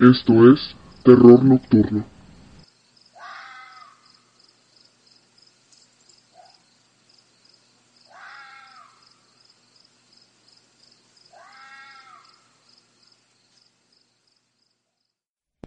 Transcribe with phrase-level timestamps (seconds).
[0.00, 0.74] Esto es
[1.04, 2.06] Terror Nocturno.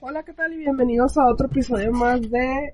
[0.02, 0.54] Hola, ¿qué tal?
[0.54, 2.74] Y bienvenidos a otro episodio más de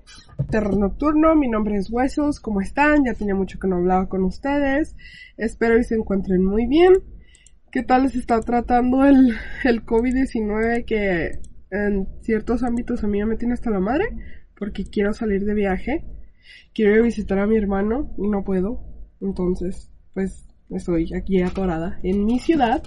[0.50, 1.36] Terror Nocturno.
[1.36, 3.04] Mi nombre es Huesos, ¿cómo están?
[3.04, 4.96] Ya tenía mucho que no hablaba con ustedes.
[5.36, 6.94] Espero y se encuentren muy bien.
[7.70, 13.36] ¿Qué tal les está tratando el, el COVID-19 que en ciertos ámbitos a mí me
[13.36, 14.08] tiene hasta la madre?
[14.58, 16.04] Porque quiero salir de viaje.
[16.74, 18.80] Quiero ir a visitar a mi hermano y no puedo.
[19.20, 22.82] Entonces, pues estoy aquí atorada en mi ciudad.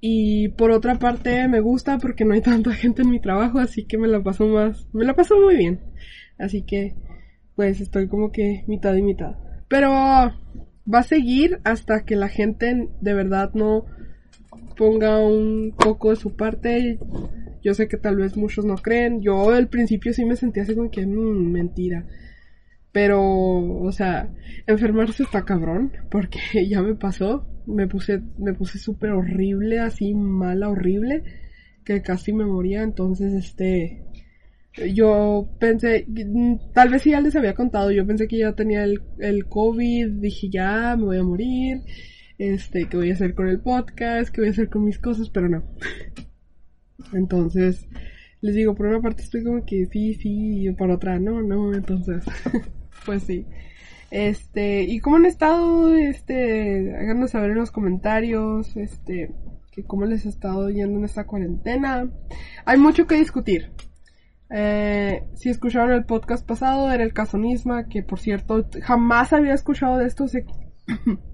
[0.00, 3.84] Y por otra parte me gusta porque no hay tanta gente en mi trabajo, así
[3.84, 5.80] que me la paso más, me la paso muy bien.
[6.38, 6.94] Así que,
[7.54, 9.36] pues estoy como que mitad y mitad.
[9.68, 13.84] Pero va a seguir hasta que la gente de verdad no
[14.76, 16.98] ponga un poco de su parte.
[17.62, 19.20] Yo sé que tal vez muchos no creen.
[19.20, 22.06] Yo al principio sí me sentía así como que, mmm, mentira.
[22.92, 24.28] Pero, o sea,
[24.66, 27.46] enfermarse está cabrón, porque ya me pasó.
[27.66, 31.22] Me puse, me puse súper horrible, así mala, horrible,
[31.84, 32.82] que casi me moría.
[32.82, 34.02] Entonces, este,
[34.94, 36.06] yo pensé,
[36.72, 40.08] tal vez si ya les había contado, yo pensé que ya tenía el, el COVID,
[40.20, 41.82] dije ya, me voy a morir,
[42.40, 44.30] este, ¿qué voy a hacer con el podcast?
[44.30, 45.28] ¿Qué voy a hacer con mis cosas?
[45.28, 45.62] Pero no.
[47.12, 47.86] Entonces,
[48.40, 51.74] les digo, por una parte estoy como que sí, sí, y por otra no, no,
[51.74, 52.24] entonces,
[53.04, 53.46] pues sí.
[54.10, 59.34] Este, y cómo han estado, este, háganos saber en los comentarios, este,
[59.70, 62.10] que cómo les ha estado yendo en esta cuarentena.
[62.64, 63.70] Hay mucho que discutir.
[64.48, 69.52] Eh, si escucharon el podcast pasado, era el caso Nisma, que por cierto, jamás había
[69.52, 70.26] escuchado de esto.
[70.26, 70.46] Sé,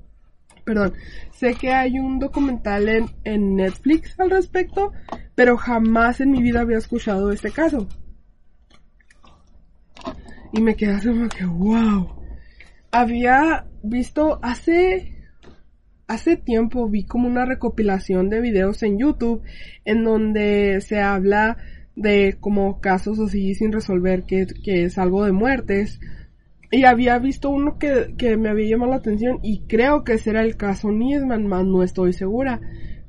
[0.66, 0.94] perdón,
[1.30, 4.92] sé que hay un documental en, en Netflix al respecto,
[5.36, 7.88] pero jamás en mi vida había escuchado este caso.
[10.52, 12.16] Y me quedé así como que, wow.
[12.90, 15.12] Había visto hace
[16.08, 19.42] hace tiempo vi como una recopilación de videos en YouTube
[19.84, 21.56] en donde se habla
[21.96, 26.00] de como casos así sin resolver que, que es algo de muertes.
[26.76, 30.28] Y había visto uno que, que, me había llamado la atención y creo que ese
[30.28, 32.60] era el caso Niesman, más no estoy segura,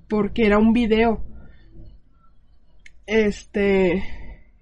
[0.08, 1.26] porque era un video.
[3.06, 4.02] Este,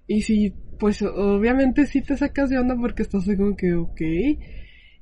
[0.08, 4.00] y si, pues obviamente sí te sacas de onda porque estás como que, ok.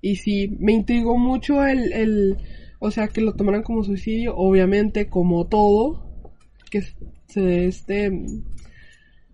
[0.03, 2.36] Y sí, me intrigó mucho el, el,
[2.81, 6.28] o sea, que lo tomaran como suicidio, obviamente como todo,
[6.71, 6.82] que
[7.26, 8.12] se, este,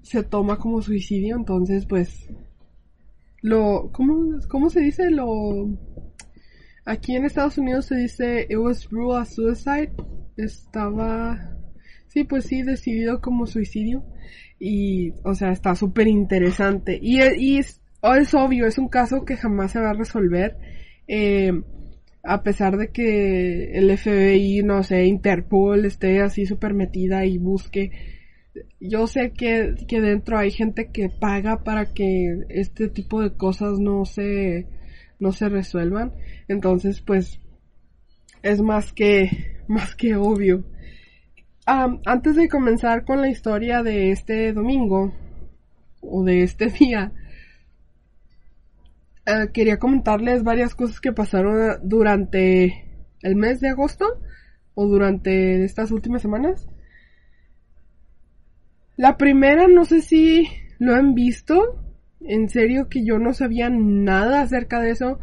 [0.02, 2.28] se toma como suicidio, entonces pues
[3.42, 5.10] lo ¿cómo, cómo se dice?
[5.10, 5.68] Lo
[6.84, 9.92] aquí en Estados Unidos se dice it was ruled as suicide.
[10.36, 11.56] Estaba
[12.08, 14.04] sí, pues sí, decidido como suicidio
[14.58, 19.24] y o sea, está súper interesante y, y es, oh, es, obvio, es un caso
[19.24, 20.56] que jamás se va a resolver.
[21.08, 21.52] Eh,
[22.22, 27.90] a pesar de que el FBI, no sé, Interpol esté así súper metida y busque
[28.80, 33.78] yo sé que, que dentro hay gente que paga para que este tipo de cosas
[33.78, 34.66] no se,
[35.18, 36.12] no se resuelvan.
[36.48, 37.40] Entonces, pues,
[38.42, 40.64] es más que, más que obvio.
[41.66, 45.14] Antes de comenzar con la historia de este domingo,
[46.00, 47.12] o de este día,
[49.26, 54.06] uh, quería comentarles varias cosas que pasaron durante el mes de agosto,
[54.74, 56.66] o durante estas últimas semanas.
[59.00, 60.46] La primera, no sé si
[60.78, 61.82] lo han visto.
[62.20, 65.20] En serio que yo no sabía nada acerca de eso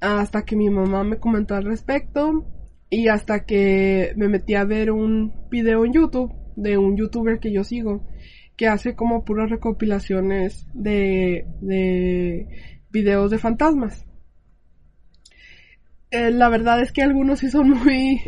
[0.00, 2.46] hasta que mi mamá me comentó al respecto
[2.88, 7.50] y hasta que me metí a ver un video en YouTube de un youtuber que
[7.50, 8.06] yo sigo
[8.56, 12.46] que hace como puras recopilaciones de, de
[12.92, 14.06] videos de fantasmas.
[16.12, 18.20] Eh, la verdad es que algunos sí son muy,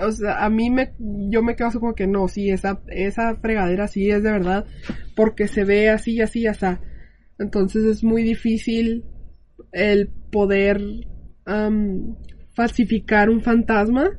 [0.00, 3.36] o sea, a mí me, yo me quedo así como que no, sí, esa, esa
[3.36, 4.66] fregadera sí es de verdad,
[5.14, 6.66] porque se ve así, así, así.
[7.38, 9.04] Entonces es muy difícil
[9.72, 10.80] el poder
[11.46, 12.16] um,
[12.52, 14.10] falsificar un fantasma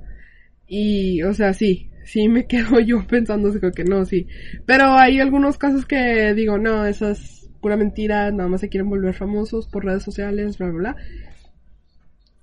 [0.65, 4.25] y, o sea, sí, sí me quedo yo pensando así como que no, sí.
[4.65, 8.89] Pero hay algunos casos que digo, no, eso es pura mentira, nada más se quieren
[8.89, 10.95] volver famosos por redes sociales, bla, bla, bla.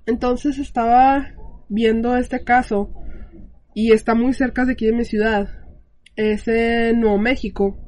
[0.08, 1.34] Entonces estaba
[1.68, 2.94] viendo este caso
[3.74, 5.50] y está muy cerca de aquí de mi ciudad.
[6.16, 7.78] Es en Nuevo México.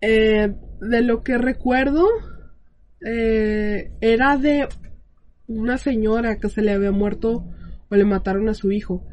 [0.00, 2.06] Eh, de lo que recuerdo,
[3.04, 4.68] eh, era de
[5.48, 7.44] una señora que se le había muerto
[7.90, 9.04] o le mataron a su hijo.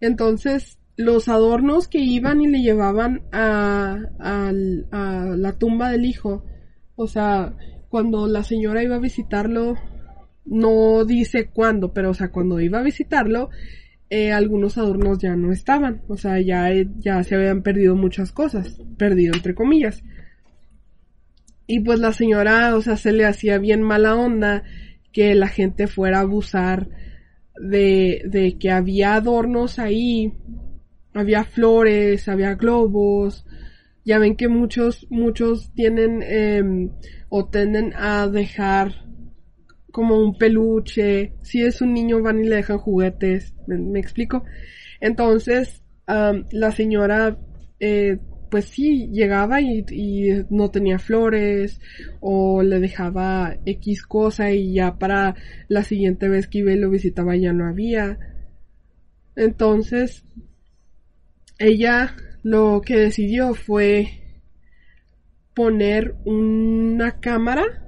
[0.00, 6.44] Entonces los adornos que iban y le llevaban a, la tumba del hijo,
[6.96, 7.54] o sea,
[7.88, 9.76] cuando la señora iba a visitarlo,
[10.44, 13.50] no dice cuándo, pero o sea, cuando iba a visitarlo,
[14.10, 16.68] eh, algunos adornos ya no estaban, o sea, ya,
[16.98, 20.02] ya se habían perdido muchas cosas, perdido entre comillas.
[21.66, 24.64] Y pues la señora, o sea, se le hacía bien mala onda
[25.12, 26.88] que la gente fuera a abusar
[27.56, 30.34] de, de que había adornos ahí,
[31.14, 33.46] había flores, había globos,
[34.04, 36.90] ya ven que muchos, muchos tienen eh,
[37.28, 39.06] o tenden a dejar
[39.92, 41.34] como un peluche.
[41.42, 43.54] Si es un niño van y le dejan juguetes.
[43.66, 44.44] ¿Me, explico?
[45.00, 47.38] Entonces, la señora,
[47.78, 48.18] eh,
[48.50, 51.80] pues sí, llegaba y, y, no tenía flores
[52.20, 55.36] o le dejaba X cosa y ya para
[55.68, 58.18] la siguiente vez que iba y lo visitaba ya no había.
[59.36, 60.24] Entonces,
[61.58, 64.22] ella lo que decidió fue
[65.54, 67.81] poner una cámara.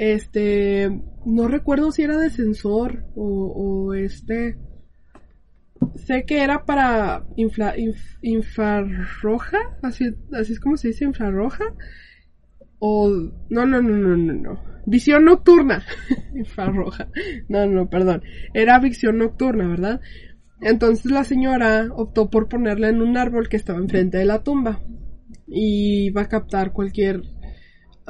[0.00, 0.90] Este,
[1.26, 4.56] no recuerdo si era de sensor o, este.
[5.94, 7.26] Sé que era para
[8.22, 11.64] infrarroja, así, es como se dice, infrarroja.
[12.78, 14.64] O, no, no, no, no, no, no.
[14.86, 15.84] Visión nocturna.
[16.34, 17.10] infrarroja.
[17.50, 18.22] No, no, perdón.
[18.54, 20.00] Era visión nocturna, ¿verdad?
[20.62, 24.80] Entonces la señora optó por ponerla en un árbol que estaba enfrente de la tumba
[25.46, 27.20] y iba a captar cualquier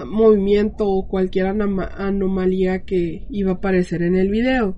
[0.05, 4.76] movimiento o cualquier anomalía que iba a aparecer en el video.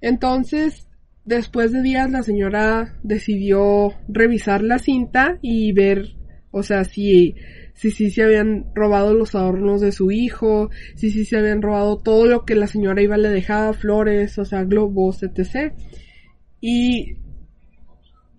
[0.00, 0.88] Entonces,
[1.24, 6.16] después de días la señora decidió revisar la cinta y ver,
[6.50, 7.34] o sea, si
[7.78, 11.98] si sí se habían robado los adornos de su hijo, si sí se habían robado
[11.98, 15.72] todo lo que la señora iba le dejaba, flores, o sea, globos, etc.
[16.60, 17.18] Y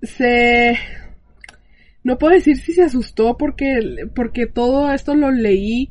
[0.01, 0.77] se...
[2.04, 3.80] No puedo decir si se asustó porque,
[4.13, 5.89] porque todo esto lo leí.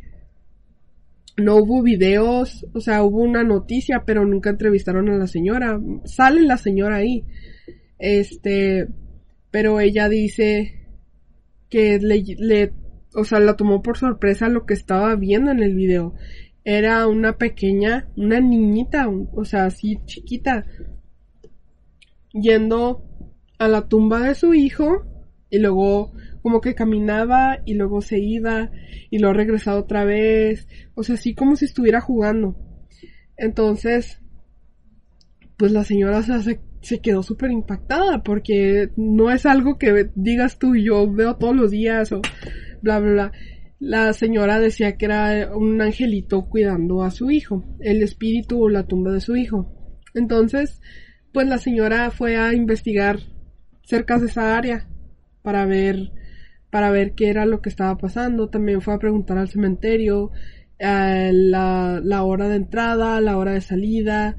[1.39, 5.81] No hubo videos, o sea, hubo una noticia, pero nunca entrevistaron a la señora.
[6.05, 7.25] Sale la señora ahí.
[7.99, 8.89] Este,
[9.51, 10.89] pero ella dice
[11.71, 12.73] que le, le,
[13.15, 16.15] o sea, la tomó por sorpresa lo que estaba viendo en el video.
[16.65, 20.67] Era una pequeña, una niñita, o sea, así chiquita,
[22.33, 23.05] yendo
[23.59, 25.07] a la tumba de su hijo
[25.51, 26.13] y luego
[26.49, 28.71] como que caminaba y luego se iba
[29.11, 32.57] y luego regresaba otra vez, o sea, así como si estuviera jugando.
[33.37, 34.23] Entonces,
[35.59, 41.13] pues la señora se, quedó súper impactada porque no es algo que digas tú, yo
[41.13, 42.23] veo todos los días o
[42.81, 43.33] bla, bla, bla.
[43.79, 48.87] La señora decía que era un angelito cuidando a su hijo, el espíritu o la
[48.87, 50.01] tumba de su hijo.
[50.15, 50.81] Entonces,
[51.31, 53.19] pues la señora fue a investigar
[53.83, 54.89] cerca de esa área
[55.43, 56.13] para ver
[56.71, 58.49] para ver qué era lo que estaba pasando.
[58.49, 60.31] También fue a preguntar al cementerio
[60.79, 64.37] eh, la, la hora de entrada, la hora de salida.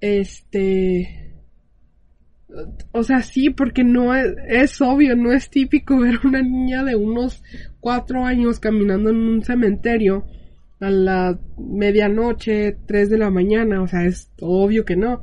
[0.00, 1.34] Este.
[2.92, 6.96] O sea, sí, porque no es, es obvio, no es típico ver una niña de
[6.96, 7.42] unos
[7.80, 10.26] cuatro años caminando en un cementerio
[10.80, 15.22] a la medianoche, tres de la mañana, o sea, es obvio que no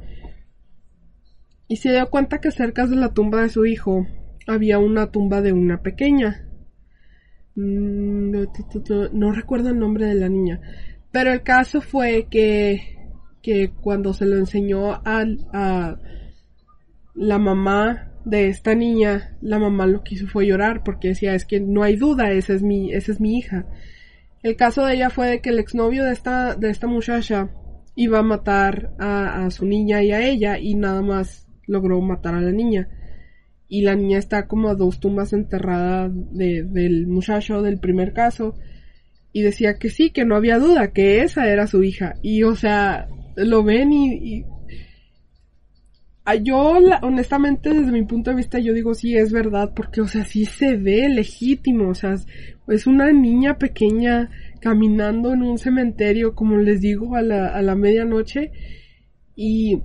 [1.70, 4.08] y se dio cuenta que cerca de la tumba de su hijo
[4.50, 6.46] había una tumba de una pequeña.
[7.56, 8.32] Mm,
[9.14, 10.60] no, recuerdo el nombre de la niña.
[11.12, 12.98] Pero el caso fue que,
[13.42, 15.98] que cuando se lo enseñó a,
[17.16, 21.46] la mamá de esta niña, la mamá lo que hizo fue llorar porque decía es
[21.46, 23.66] que no hay duda, esa es mi, esa es mi hija.
[24.42, 27.50] El caso de ella fue de que el exnovio de esta, de esta muchacha
[27.96, 32.42] iba a matar a su niña y a ella y nada más logró matar a
[32.42, 32.88] la niña.
[33.70, 38.56] Y la niña está como a dos tumbas enterrada de, del muchacho del primer caso.
[39.32, 42.16] Y decía que sí, que no había duda, que esa era su hija.
[42.22, 44.46] Y o sea, lo ven y...
[46.26, 50.08] Ah, yo, honestamente, desde mi punto de vista, yo digo sí, es verdad, porque, o
[50.08, 52.18] sea, sí se ve legítimo, o sea,
[52.68, 54.30] es una niña pequeña
[54.62, 58.52] caminando en un cementerio, como les digo, a la, a la medianoche,
[59.36, 59.82] y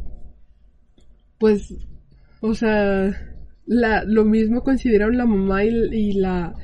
[1.38, 1.74] pues,
[2.40, 3.33] o sea,
[3.66, 6.54] la, lo mismo consideraron la mamá y, la,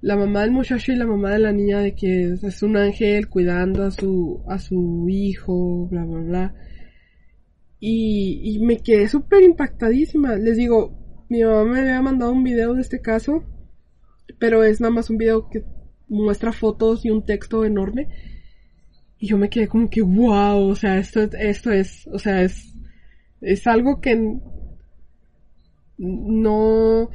[0.00, 3.28] la mamá del muchacho y la mamá de la niña de que es un ángel
[3.28, 6.54] cuidando a su, a su hijo, bla, bla, bla.
[7.80, 10.36] Y, y me quedé súper impactadísima.
[10.36, 13.44] Les digo, mi mamá me había mandado un video de este caso,
[14.38, 15.64] pero es nada más un video que
[16.08, 18.08] muestra fotos y un texto enorme.
[19.18, 22.76] Y yo me quedé como que, wow, o sea, esto, esto es, o sea, es
[23.40, 24.38] es algo que
[25.98, 27.10] no...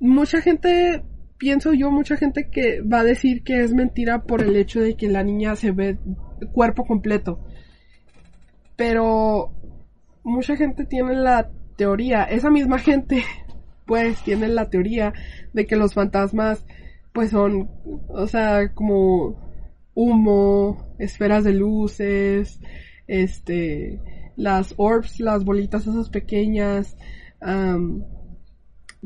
[0.00, 1.04] Mucha gente,
[1.38, 4.96] pienso yo, mucha gente que va a decir que es mentira por el hecho de
[4.96, 5.98] que la niña se ve
[6.52, 7.40] cuerpo completo.
[8.76, 9.52] Pero
[10.22, 13.22] mucha gente tiene la teoría, esa misma gente
[13.86, 15.12] pues tiene la teoría
[15.52, 16.64] de que los fantasmas
[17.12, 17.70] pues son,
[18.08, 19.40] o sea, como
[19.94, 22.60] humo, esferas de luces,
[23.06, 23.98] este,
[24.36, 26.96] las orbs, las bolitas esas pequeñas,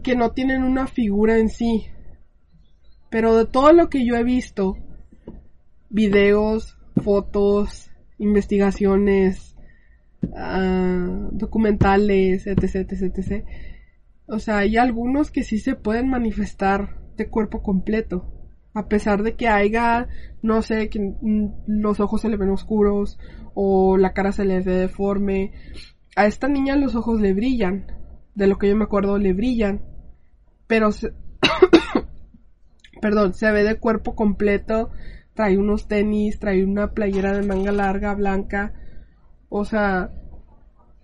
[0.03, 1.87] que no tienen una figura en sí.
[3.11, 4.77] Pero de todo lo que yo he visto,
[5.89, 9.57] videos, fotos, investigaciones,
[10.37, 13.45] ah, documentales, etc, etc, etc.
[14.27, 18.40] O sea, hay algunos que sí se pueden manifestar de cuerpo completo.
[18.73, 20.09] A pesar de que haya,
[20.43, 21.15] no sé, que
[21.67, 23.19] los ojos se le ven oscuros
[23.55, 25.53] o la cara se le ve deforme.
[26.17, 27.87] A esta niña los ojos le brillan.
[28.35, 29.83] De lo que yo me acuerdo, le brillan.
[30.67, 31.13] Pero se...
[33.01, 34.91] Perdón, se ve de cuerpo completo.
[35.35, 38.75] Trae unos tenis, trae una playera de manga larga, blanca.
[39.49, 40.11] O sea,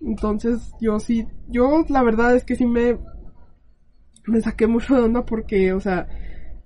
[0.01, 2.97] entonces yo sí, yo la verdad es que sí me,
[4.25, 6.07] me saqué mucho de onda porque, o sea,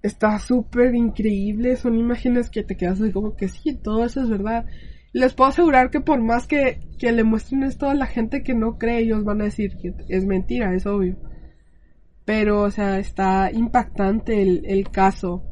[0.01, 4.29] está súper increíble, son imágenes que te quedas así como que sí, todo eso es
[4.29, 4.65] verdad.
[5.13, 8.53] Les puedo asegurar que por más que, que le muestren esto a la gente que
[8.53, 11.17] no cree, ellos van a decir que es mentira, es obvio.
[12.25, 15.43] Pero, o sea, está impactante el, el caso.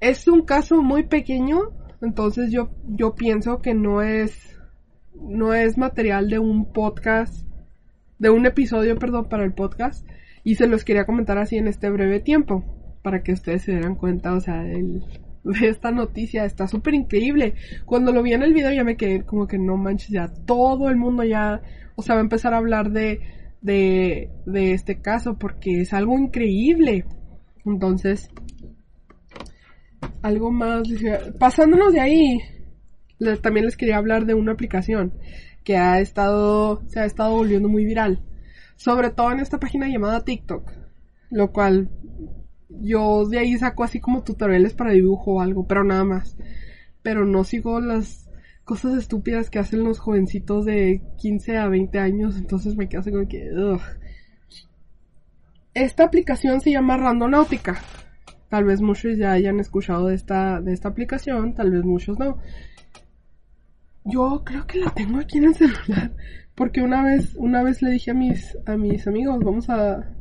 [0.00, 1.60] Es un caso muy pequeño,
[2.02, 4.58] entonces yo, yo pienso que no es,
[5.14, 7.46] no es material de un podcast,
[8.18, 10.06] de un episodio, perdón, para el podcast.
[10.42, 12.64] Y se los quería comentar así en este breve tiempo
[13.06, 15.00] para que ustedes se dieran cuenta, o sea, de
[15.44, 17.54] esta noticia está súper increíble.
[17.84, 20.90] Cuando lo vi en el video ya me quedé como que no manches, ya todo
[20.90, 21.62] el mundo ya,
[21.94, 23.20] o sea, va a empezar a hablar de,
[23.60, 27.04] de, de este caso porque es algo increíble.
[27.64, 28.28] Entonces,
[30.20, 30.88] algo más,
[31.38, 32.40] pasándonos de ahí,
[33.40, 35.14] también les quería hablar de una aplicación
[35.62, 38.24] que ha estado, se ha estado volviendo muy viral.
[38.74, 40.72] Sobre todo en esta página llamada TikTok.
[41.30, 41.88] Lo cual
[42.80, 46.36] yo de ahí saco así como tutoriales para dibujo o algo, pero nada más.
[47.02, 48.28] Pero no sigo las
[48.64, 53.10] cosas estúpidas que hacen los jovencitos de 15 a 20 años, entonces me quedo así
[53.12, 53.50] como que...
[55.74, 57.80] Esta aplicación se llama Randonáutica.
[58.48, 62.38] Tal vez muchos ya hayan escuchado de esta, de esta aplicación, tal vez muchos no.
[64.04, 66.12] Yo creo que la tengo aquí en el celular.
[66.56, 70.15] Porque una vez, una vez le dije a mis, a mis amigos, vamos a,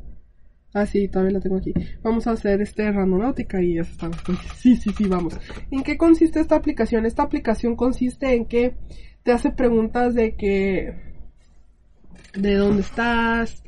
[0.76, 1.74] Ah, sí, todavía la tengo aquí.
[2.04, 4.12] Vamos a hacer este randonáutica y ya está.
[4.58, 5.40] Sí, sí, sí, vamos.
[5.72, 7.06] ¿En qué consiste esta aplicación?
[7.06, 8.76] Esta aplicación consiste en que
[9.24, 10.94] te hace preguntas de que...
[12.38, 13.64] de dónde estás,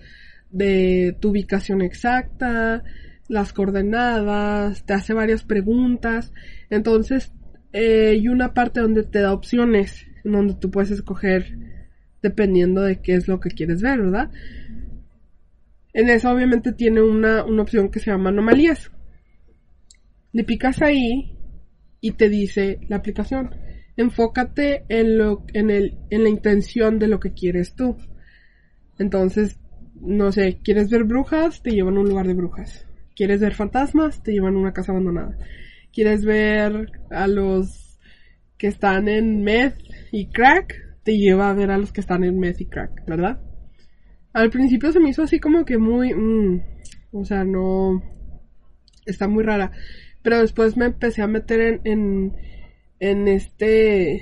[0.51, 2.83] de tu ubicación exacta,
[3.29, 6.33] las coordenadas, te hace varias preguntas.
[6.69, 7.31] Entonces,
[7.71, 11.57] eh, hay una parte donde te da opciones, donde tú puedes escoger
[12.21, 14.29] dependiendo de qué es lo que quieres ver, ¿verdad?
[15.97, 18.91] En eso obviamente tiene una, opción que se llama anomalías.
[20.31, 21.35] Le picas ahí
[21.99, 23.55] y te dice la aplicación.
[23.95, 27.97] Enfócate en lo, en el, en la intención de lo que quieres tú.
[28.99, 29.59] Entonces,
[29.99, 32.85] no sé, quieres ver brujas, te llevan a un lugar de brujas.
[33.15, 35.35] Quieres ver fantasmas, te llevan a una casa abandonada.
[35.91, 37.97] Quieres ver a los
[38.59, 39.79] que están en meth
[40.11, 43.41] y crack, te lleva a ver a los que están en meth y crack, ¿verdad?
[44.38, 46.13] Al principio se me hizo así como que muy...
[46.13, 46.62] Mm,
[47.12, 48.03] o sea, no...
[49.03, 49.72] Está muy rara.
[50.22, 51.82] Pero después me empecé a meter en...
[51.86, 52.34] En,
[53.00, 54.22] en este...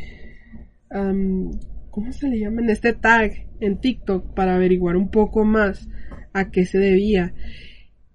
[0.89, 2.61] ¿Cómo se le llama?
[2.61, 5.89] En este tag en TikTok para averiguar un poco más
[6.31, 7.33] a qué se debía.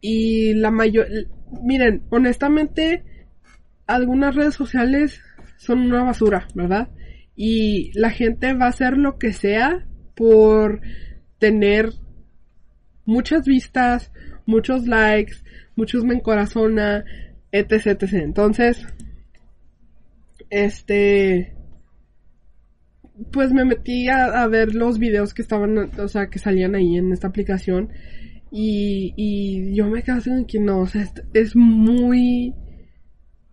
[0.01, 1.07] Y la mayor...
[1.63, 3.05] Miren, honestamente,
[3.87, 5.21] algunas redes sociales
[5.59, 6.89] son una basura, ¿verdad?
[7.37, 10.81] Y la gente va a hacer lo que sea por
[11.41, 11.91] tener
[13.05, 14.13] muchas vistas,
[14.47, 15.39] muchos likes,
[15.75, 17.05] muchos me encorazona,
[17.51, 18.13] etc, etc.
[18.23, 18.87] Entonces,
[20.51, 21.57] este,
[23.33, 27.13] pues me metí a, ver los videos que estaban, o sea, que salían ahí en
[27.13, 27.91] esta aplicación
[28.51, 32.55] y, y yo me quedé así que no, o sea, es muy,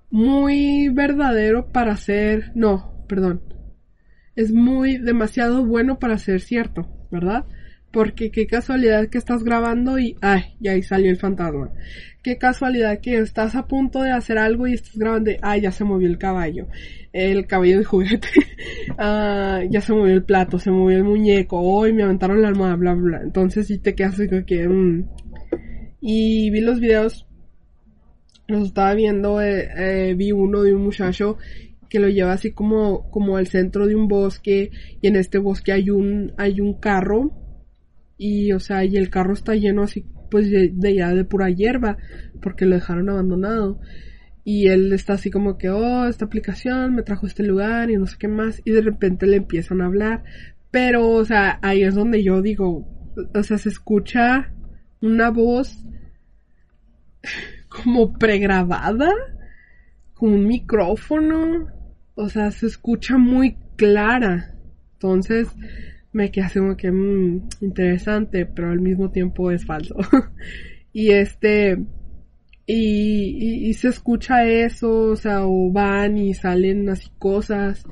[0.09, 3.41] muy verdadero para ser, no, perdón,
[4.35, 7.45] es muy demasiado bueno para ser cierto, ¿verdad?
[7.91, 11.71] Porque qué casualidad que estás grabando y, ay, y ahí salió el fantasma.
[12.21, 15.85] Qué casualidad que estás a punto de hacer algo y estás grabando ay, ya se
[15.85, 16.67] movió el caballo.
[17.13, 18.27] El caballo de juguete.
[18.97, 21.59] ah, ya se movió el plato, se movió el muñeco.
[21.59, 23.21] Hoy me aventaron la almohada, bla, bla.
[23.21, 25.09] Entonces sí te quedas así que, mm.
[26.01, 27.25] Y vi los videos.
[28.47, 31.37] Los estaba viendo, eh, eh, vi uno de un muchacho
[31.89, 35.71] que lo lleva así como, como al centro de un bosque y en este bosque
[35.71, 37.31] hay un, hay un carro
[38.17, 41.97] y o sea, y el carro está lleno así pues de, ya de pura hierba
[42.41, 43.79] porque lo dejaron abandonado
[44.43, 48.05] y él está así como que, oh, esta aplicación me trajo este lugar y no
[48.07, 50.23] sé qué más y de repente le empiezan a hablar
[50.71, 52.87] pero o sea, ahí es donde yo digo,
[53.33, 54.53] o sea, se escucha
[55.01, 55.85] una voz
[57.69, 59.11] como pregrabada
[60.13, 61.77] con un micrófono
[62.19, 64.55] o sea, se escucha muy clara.
[64.93, 65.49] Entonces,
[66.17, 69.95] me quedé que mmm, interesante, pero al mismo tiempo es falso.
[70.91, 71.77] y este,
[72.65, 77.85] y, y, se escucha eso, o sea, o van y salen así cosas.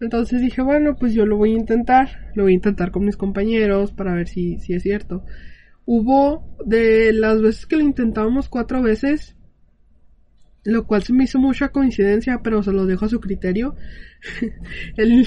[0.00, 3.16] Entonces dije, bueno, pues yo lo voy a intentar, lo voy a intentar con mis
[3.16, 5.24] compañeros para ver si, si es cierto.
[5.84, 9.36] Hubo, de las veces que lo intentábamos cuatro veces,
[10.64, 13.74] lo cual se me hizo mucha coincidencia, pero se lo dejo a su criterio.
[14.96, 15.26] el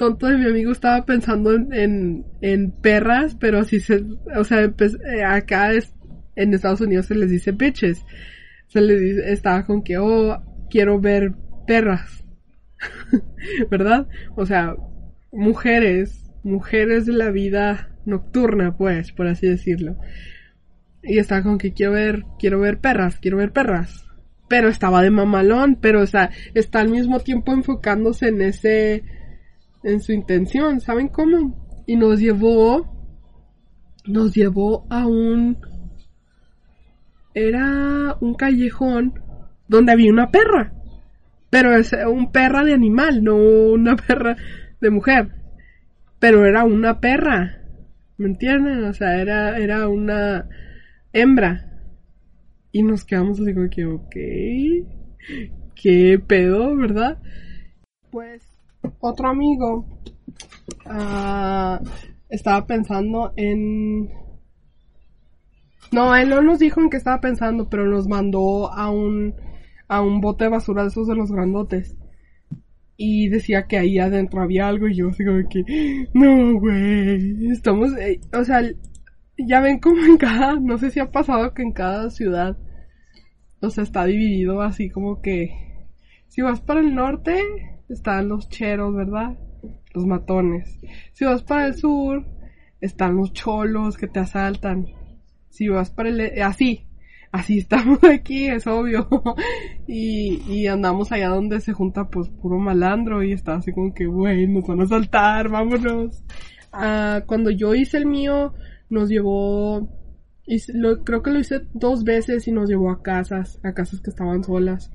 [0.00, 4.02] tonto de mi amigo estaba pensando en, en, perras, pero si se,
[4.34, 5.92] o sea, eh, acá es,
[6.36, 8.02] en Estados Unidos se les dice bitches.
[8.68, 11.34] Se les dice, estaba con que, oh, quiero ver
[11.66, 12.24] perras.
[13.70, 14.08] ¿Verdad?
[14.36, 14.74] O sea,
[15.32, 19.98] mujeres, mujeres de la vida nocturna, pues, por así decirlo.
[21.02, 24.06] Y estaba con que quiero ver, quiero ver perras, quiero ver perras
[24.48, 29.04] pero estaba de mamalón, pero o sea, está al mismo tiempo enfocándose en ese,
[29.82, 31.82] en su intención, ¿saben cómo?
[31.86, 32.86] Y nos llevó,
[34.06, 35.58] nos llevó a un,
[37.34, 39.14] era un callejón
[39.68, 40.72] donde había una perra,
[41.48, 44.36] pero es un perra de animal, no una perra
[44.80, 45.30] de mujer,
[46.18, 47.62] pero era una perra,
[48.18, 48.84] ¿me entienden?
[48.84, 50.48] O sea, era, era una
[51.12, 51.66] hembra
[52.72, 54.16] y nos quedamos así como que, ok,
[55.74, 57.18] qué pedo, ¿verdad?
[58.10, 58.49] Pues
[59.00, 59.86] otro amigo
[60.86, 61.84] uh,
[62.28, 64.10] estaba pensando en...
[65.92, 69.34] No, él no nos dijo en qué estaba pensando, pero nos mandó a un,
[69.88, 71.96] a un bote de basura de esos de los grandotes.
[72.96, 75.64] Y decía que ahí adentro había algo y yo así como que,
[76.12, 78.62] no, güey, estamos, eh, o sea,
[79.38, 82.58] ya ven como en cada, no sé si ha pasado que en cada ciudad,
[83.60, 85.50] o sea, está dividido así como que,
[86.28, 87.40] si vas para el norte,
[87.92, 89.36] están los cheros, ¿verdad?
[89.94, 90.78] Los matones.
[91.12, 92.24] Si vas para el sur,
[92.80, 94.86] están los cholos que te asaltan.
[95.48, 96.86] Si vas para el, e, así,
[97.32, 99.08] así estamos aquí, es obvio.
[99.86, 104.06] y, y andamos allá donde se junta pues puro malandro y está así como que,
[104.06, 106.22] güey, nos van a asaltar, vámonos.
[106.72, 108.54] Ah, cuando yo hice el mío,
[108.88, 109.88] nos llevó,
[110.74, 114.10] lo, creo que lo hice dos veces y nos llevó a casas, a casas que
[114.10, 114.92] estaban solas.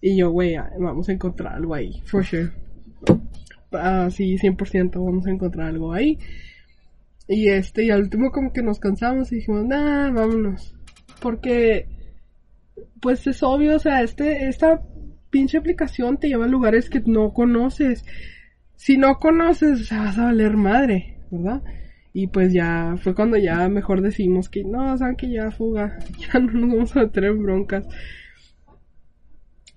[0.00, 2.50] Y yo, güey, vamos a encontrar algo ahí, for sure.
[3.72, 6.18] Ah, sí, 100% vamos a encontrar algo ahí.
[7.26, 10.74] Y este, y al último como que nos cansamos y dijimos, nah, vámonos.
[11.20, 11.88] Porque,
[13.00, 14.82] pues es obvio, o sea, este, esta
[15.30, 18.04] pinche aplicación te lleva a lugares que no conoces.
[18.76, 21.62] Si no conoces, vas a valer madre, ¿verdad?
[22.12, 25.98] Y pues ya fue cuando ya mejor decimos que no, saben que ya fuga,
[26.32, 27.86] ya no nos vamos a meter en broncas.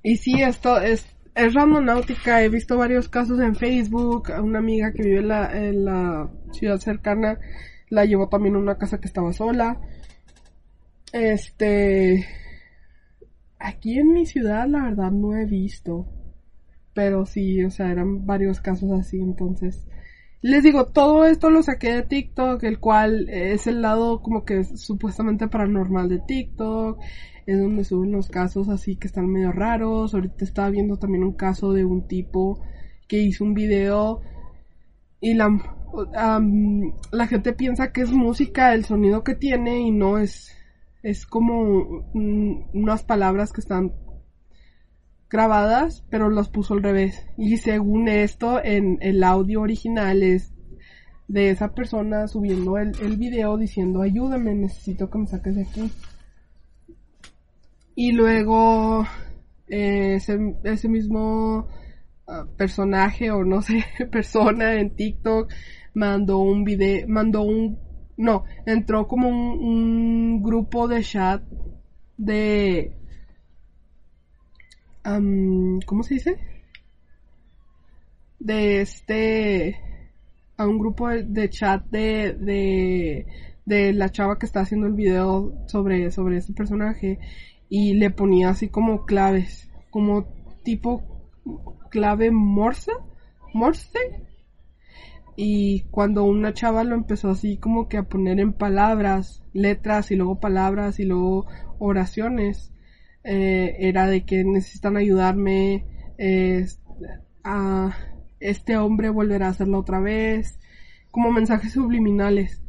[0.04, 5.04] Y sí, esto es, es randonáutica, he visto varios casos en Facebook, una amiga que
[5.04, 7.40] vive en la, en la ciudad cercana
[7.90, 9.80] la llevó también a una casa que estaba sola.
[11.14, 12.26] Este,
[13.60, 16.08] aquí en mi ciudad la verdad no he visto,
[16.94, 19.86] pero sí, o sea, eran varios casos así, entonces
[20.42, 24.64] les digo, todo esto lo saqué de TikTok, el cual es el lado como que
[24.64, 27.00] supuestamente paranormal de TikTok,
[27.46, 30.14] es donde suben los casos así que están medio raros.
[30.14, 32.62] Ahorita estaba viendo también un caso de un tipo
[33.08, 34.22] que hizo un video
[35.20, 35.50] y la,
[37.12, 40.56] la gente piensa que es música el sonido que tiene y no es,
[41.04, 43.94] es como unas palabras que están
[45.30, 47.28] grabadas, pero las puso al revés.
[47.38, 50.54] Y según esto, en el audio original es
[51.28, 55.92] de esa persona subiendo el, el video diciendo ayúdame, necesito que me saques de aquí.
[57.96, 59.06] Y luego
[59.68, 61.68] eh, ese, ese, mismo
[62.28, 65.52] ah, personaje o no sé, persona en TikTok
[65.94, 67.78] mandó un video, mandó un
[68.18, 71.44] no, entró como un, grupo de chat
[72.18, 72.94] de...
[75.04, 76.38] am, ¿Cómo se dice?
[78.40, 79.78] De este...
[80.58, 83.26] A un grupo de, de chat de, de,
[83.66, 87.18] de la chava que está haciendo el video sobre, sobre este personaje
[87.74, 90.26] y le ponía así como claves, como
[90.62, 91.04] tipo
[91.90, 92.92] clave morse,
[93.54, 93.98] morse,
[95.38, 100.18] y cuando una chava lo empezó así como que a poner en palabras, letras y
[100.18, 101.46] luego palabras y luego
[101.80, 102.74] oraciones,
[103.24, 105.86] eh, era de que necesitan ayudarme,
[107.46, 107.96] a
[108.42, 110.60] este hombre volverá a hacerlo otra vez,
[111.10, 112.61] como mensajes subliminales.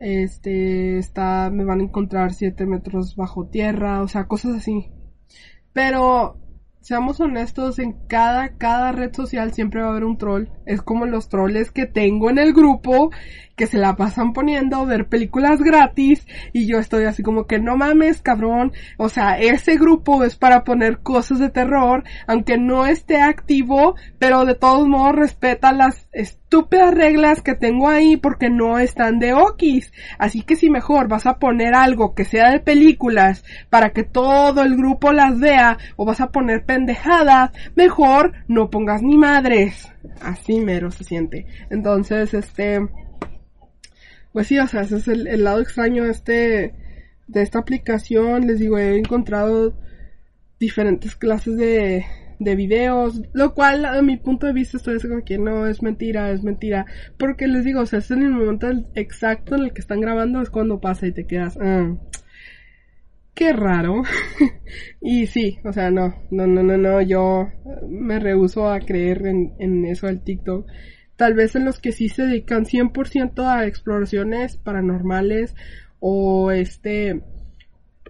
[0.00, 4.90] Este, está, me van a encontrar siete metros bajo tierra, o sea, cosas así.
[5.72, 6.38] Pero
[6.80, 10.48] seamos honestos, en cada, cada red social siempre va a haber un troll.
[10.66, 13.10] Es como los troles que tengo en el grupo,
[13.58, 17.76] que se la pasan poniendo ver películas gratis, y yo estoy así como que no
[17.76, 18.72] mames, cabrón.
[18.96, 24.44] O sea, ese grupo es para poner cosas de terror, aunque no esté activo, pero
[24.44, 29.92] de todos modos respeta las estúpidas reglas que tengo ahí porque no están de okis.
[30.18, 34.62] Así que si mejor vas a poner algo que sea de películas para que todo
[34.62, 39.92] el grupo las vea, o vas a poner pendejadas, mejor no pongas ni madres.
[40.22, 41.44] Así mero se siente.
[41.70, 42.80] Entonces, este,
[44.38, 46.74] pues sí, o sea, ese es el, lado extraño de este,
[47.26, 48.46] de esta aplicación.
[48.46, 49.76] Les digo, he encontrado
[50.60, 52.04] diferentes clases de,
[52.38, 56.30] de videos, lo cual a mi punto de vista estoy como que no, es mentira,
[56.30, 56.86] es mentira,
[57.18, 60.40] porque les digo, o sea, es en el momento exacto en el que están grabando
[60.40, 61.96] es cuando pasa y te quedas, ah,
[63.34, 64.04] qué raro.
[65.00, 67.48] y sí, o sea, no, no, no, no, no, yo
[67.88, 70.64] me rehuso a creer en, en eso del TikTok.
[71.18, 75.54] Tal vez en los que sí se dedican 100% a exploraciones paranormales
[75.98, 77.22] o este...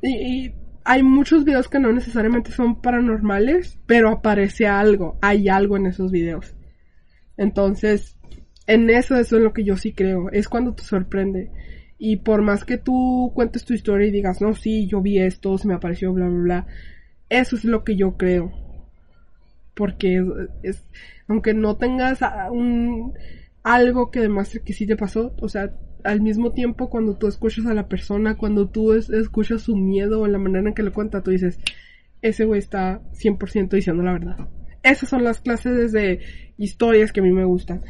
[0.03, 0.53] Y,
[0.85, 6.11] hay muchos videos que no necesariamente son paranormales, pero aparece algo, hay algo en esos
[6.11, 6.55] videos.
[7.37, 8.17] Entonces,
[8.67, 11.51] en eso, eso es lo que yo sí creo, es cuando te sorprende.
[11.99, 15.57] Y por más que tú cuentes tu historia y digas, no, sí, yo vi esto,
[15.59, 16.67] se me apareció, bla, bla, bla,
[17.31, 18.68] eso es lo que yo creo.
[19.79, 20.21] Porque
[20.65, 20.85] es,
[21.29, 23.15] aunque no tengas un,
[23.63, 25.73] algo que demuestre que sí te pasó, o sea,
[26.05, 30.21] al mismo tiempo cuando tú escuchas a la persona, cuando tú es- escuchas su miedo
[30.21, 31.61] o la manera en que lo cuenta, tú dices,
[32.23, 34.49] ese güey está 100% diciendo la verdad.
[34.83, 36.21] Esas son las clases de
[36.57, 37.83] historias que a mí me gustan.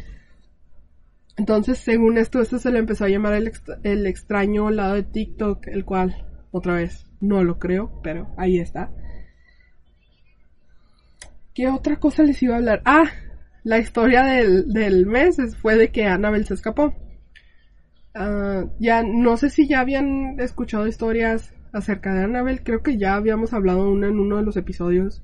[1.38, 3.52] Entonces, según esto, esto se le empezó a llamar el,
[3.84, 8.90] el extraño lado de TikTok, el cual, otra vez, no lo creo, pero ahí está.
[11.58, 12.82] ¿Qué otra cosa les iba a hablar?
[12.84, 13.10] Ah,
[13.64, 16.94] la historia del, del mes es- fue de que Annabelle se escapó.
[18.14, 23.16] Ah, ya no sé si ya habían escuchado historias acerca de Annabelle, creo que ya
[23.16, 25.20] habíamos hablado una en uno de los episodios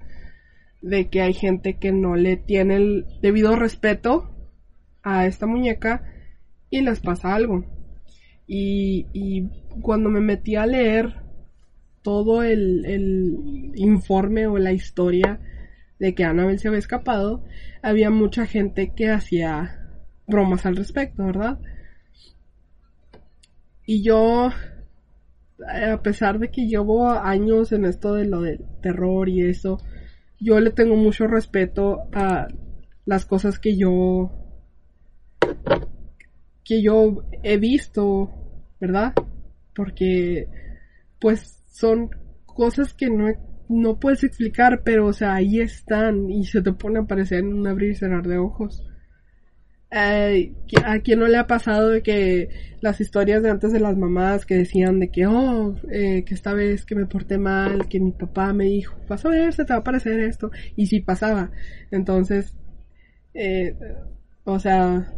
[0.83, 4.29] de que hay gente que no le tiene el debido respeto
[5.05, 6.03] a esta muñeca
[6.69, 7.65] y les pasa algo.
[8.49, 9.51] Y, y
[9.83, 11.15] cuando me metí a leer
[12.03, 15.41] todo el, el informe o la historia
[15.99, 17.45] de que Annabelle se había escapado,
[17.83, 19.81] había mucha gente que hacía
[20.27, 21.59] bromas al respecto, ¿verdad?
[23.87, 24.51] Y yo,
[25.69, 29.79] a pesar de que llevo años en esto de lo del terror y eso,
[30.41, 32.49] yo le tengo mucho respeto a
[33.05, 34.31] las cosas que yo
[36.65, 38.31] que yo he visto,
[38.81, 39.13] ¿verdad?
[39.75, 40.49] Porque
[41.21, 42.11] pues son
[42.47, 43.29] cosas que no
[43.69, 47.53] no puedes explicar, pero o sea, ahí están y se te pone a aparecer en
[47.55, 48.85] un abrir y cerrar de ojos.
[49.91, 50.53] Eh,
[50.85, 52.49] ¿A quién no le ha pasado de que
[52.81, 56.53] las historias de antes de las mamás que decían de que, oh, eh, que esta
[56.53, 59.73] vez que me porté mal, que mi papá me dijo, vas a ver, se te
[59.73, 61.53] va a aparecer esto, y sí pasaba.
[61.93, 62.57] Entonces,
[63.35, 63.77] eh,
[64.45, 65.13] o sea,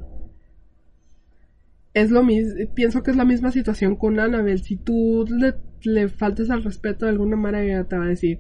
[1.95, 4.59] es lo mismo, pienso que es la misma situación con Annabelle.
[4.63, 5.55] Si tú le,
[5.87, 8.39] le faltas al respeto de alguna manera, te va a decir,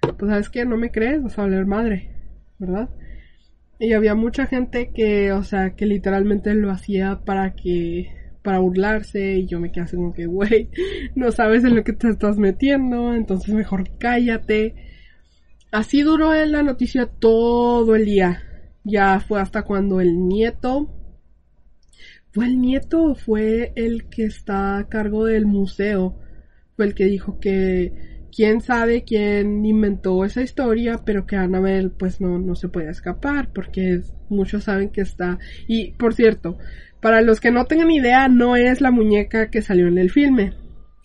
[0.00, 2.10] pues sabes que no me crees, vas a valer madre,
[2.58, 2.88] ¿verdad?
[3.78, 8.10] Y había mucha gente que, o sea, que literalmente lo hacía para que,
[8.42, 10.70] para burlarse, y yo me quedé así como que, güey,
[11.14, 14.74] no sabes en lo que te estás metiendo, entonces mejor cállate.
[15.72, 18.42] Así duró en la noticia todo el día.
[18.84, 20.88] Ya fue hasta cuando el nieto,
[22.30, 26.18] ¿fue el nieto fue el que está a cargo del museo?
[26.78, 27.92] El que dijo que
[28.34, 33.50] quién sabe quién inventó esa historia, pero que Annabelle pues no, no se puede escapar
[33.52, 35.38] porque muchos saben que está.
[35.66, 36.58] Y por cierto,
[37.00, 40.54] Para los que no tengan idea, no es la muñeca que salió en el filme.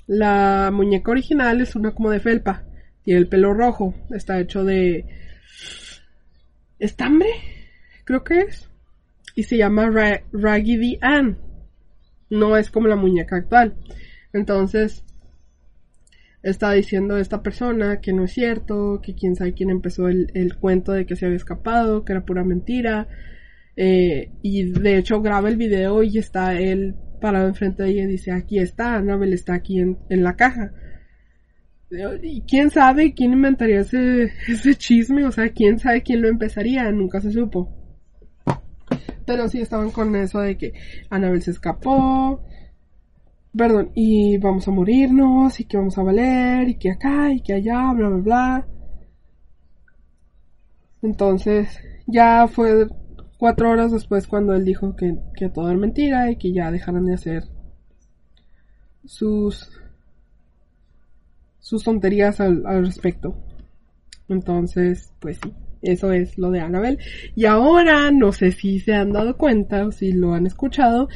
[0.08, 2.64] La muñeca original es una como de felpa.
[3.04, 3.94] Tiene el pelo rojo.
[4.10, 5.06] Está hecho de...
[6.80, 7.30] ¿Estambre?
[8.06, 8.70] Creo que es.
[9.36, 11.38] Y se llama Ra Raggedy Ann.
[12.30, 13.76] No es como la muñeca actual.
[14.34, 15.04] Entonces,
[16.43, 20.56] está diciendo esta persona que no es cierto, que quién sabe quién empezó el, el
[20.56, 23.08] cuento de que se había escapado, que era pura mentira.
[23.75, 28.08] Eh, y de hecho graba el video y está él parado enfrente de ella y
[28.08, 30.73] dice, aquí está, Annabelle está aquí en, en la caja.
[32.23, 36.89] Y quién sabe quién inventaría ese, ese chisme, o sea, quién sabe quién lo empezaría,
[36.91, 37.69] nunca se supo.
[39.25, 40.73] Pero sí estaban con eso de que
[41.10, 42.43] Annabelle se escapó,
[43.56, 47.54] perdón, y vamos a morirnos, y que vamos a valer, y que acá, y que
[47.54, 48.68] allá, bla, bla, bla.
[51.02, 52.88] Entonces, ya fue
[53.38, 57.06] cuatro horas después cuando él dijo que, que todo era mentira y que ya dejaran
[57.06, 57.44] de hacer
[59.04, 59.70] sus
[61.60, 63.36] sus tonterías al, al respecto.
[64.28, 67.00] Entonces, pues sí, eso es lo de Annabelle.
[67.36, 71.08] Y ahora, no sé si se han dado cuenta o si lo han escuchado,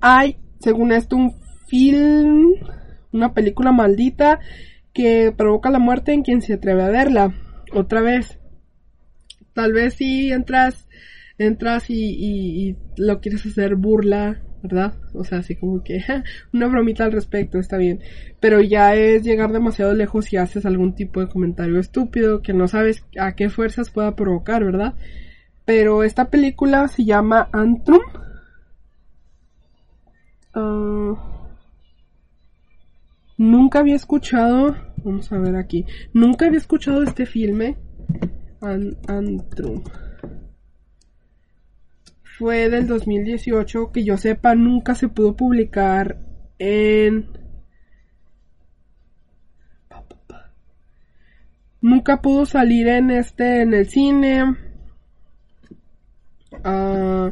[0.00, 1.34] hay, según esto, un
[1.70, 2.54] film,
[3.12, 4.40] una película maldita
[4.92, 7.34] que provoca la muerte en quien se atreve a verla.
[7.72, 8.38] Otra vez.
[9.54, 10.88] Tal vez si entras,
[11.38, 14.94] entras y, lo quieres hacer burla, ¿verdad?
[15.14, 16.00] O sea, así como que
[16.52, 18.00] una bromita al respecto, está bien.
[18.40, 22.68] Pero ya es llegar demasiado lejos y haces algún tipo de comentario estúpido que no
[22.68, 24.94] sabes a qué fuerzas pueda provocar, ¿verdad?
[25.64, 28.00] Pero esta película se llama Antrum.
[30.54, 31.16] Uh,
[33.40, 37.78] nunca había escuchado, vamos a ver aquí, nunca había escuchado este filme.
[38.60, 39.82] An Antrum
[42.38, 46.18] fue del 2018, que yo sepa nunca se pudo publicar
[46.58, 47.28] en...
[51.80, 54.44] Nunca pudo salir en este, en el cine.
[56.62, 57.30] Uh,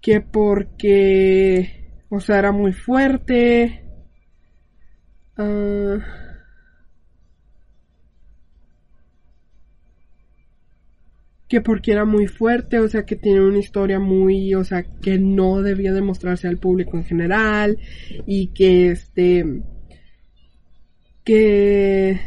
[0.00, 3.83] que porque, o sea, era muy fuerte.
[5.36, 6.00] Uh,
[11.48, 15.18] que porque era muy fuerte, o sea, que tiene una historia muy, o sea, que
[15.18, 17.78] no debía demostrarse al público en general
[18.26, 19.44] y que este
[21.24, 22.20] que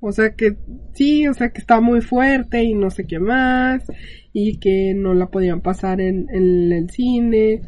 [0.00, 0.56] o sea que
[0.94, 3.84] sí, o sea que está muy fuerte y no sé qué más
[4.32, 7.62] y que no la podían pasar en, en el cine.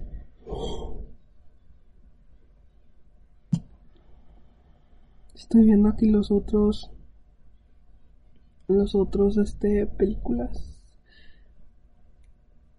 [5.48, 6.90] Estoy viendo aquí los otros
[8.66, 10.78] los otros este películas.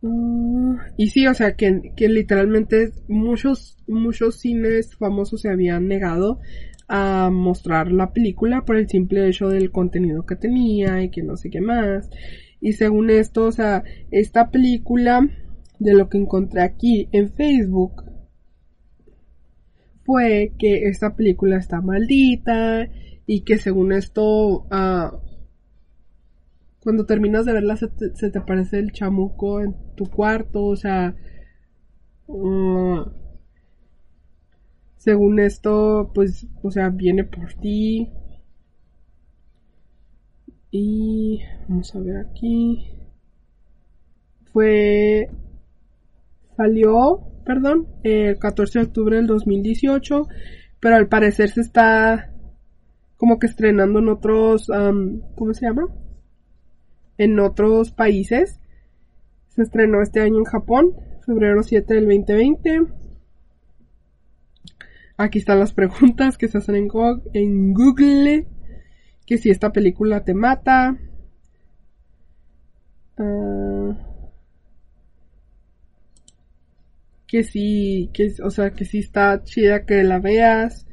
[0.04, 6.42] Uh, y sí o sea que, que literalmente muchos muchos cines famosos se habían negado
[6.88, 11.38] a mostrar la película por el simple hecho del contenido que tenía y que no
[11.38, 12.08] sé qué más.
[12.62, 15.28] Y según esto o sea esta película
[15.80, 18.09] de lo que encontré aquí en Facebook
[20.10, 22.90] fue que esta película está maldita
[23.28, 25.20] y que según esto uh,
[26.80, 31.16] cuando terminas de verla se te, aparece el chamuco en tu cuarto, o sea,
[32.26, 33.06] uh,
[34.98, 38.12] según esto, pues, o sea, viene por ti.
[40.72, 42.90] Y vamos a ver aquí.
[44.52, 45.30] Fue
[46.58, 50.28] salió, perdón, el 14 de octubre del 2018,
[50.80, 52.32] pero al parecer se está
[53.18, 54.68] como que estrenando en otros,
[55.36, 55.88] ¿cómo se llama?
[57.18, 58.60] en otros países.
[59.48, 60.94] Se estrenó este año en Japón,
[61.26, 62.82] febrero 7 del 2020.
[65.18, 68.46] Aquí están las preguntas que se hacen en, Go en Google.
[69.26, 71.00] Que si esta película te mata.
[73.18, 74.09] Uh,
[77.30, 80.88] que sí, que, o sea, que sí está chida que la veas.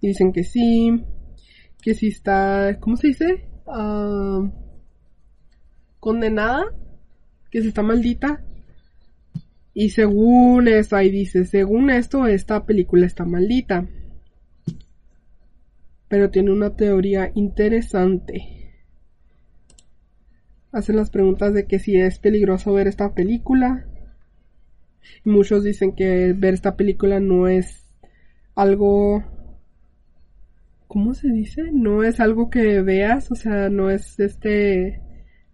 [0.00, 1.04] Y dicen que sí.
[1.82, 3.44] Que sí está, ¿cómo se dice?
[3.66, 4.50] Uh,
[5.98, 6.64] condenada,
[7.50, 8.44] que se está maldita.
[9.74, 13.88] Y según eso, ahí dice, según esto, esta película está maldita.
[16.06, 18.70] Pero tiene una teoría interesante.
[20.70, 23.89] Hacen las preguntas de que si es peligroso ver esta película.
[25.24, 27.86] Muchos dicen que ver esta película no es
[28.54, 29.24] algo...
[30.86, 31.70] ¿Cómo se dice?
[31.72, 35.00] No es algo que veas, o sea, no es este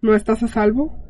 [0.01, 1.03] no estás a salvo.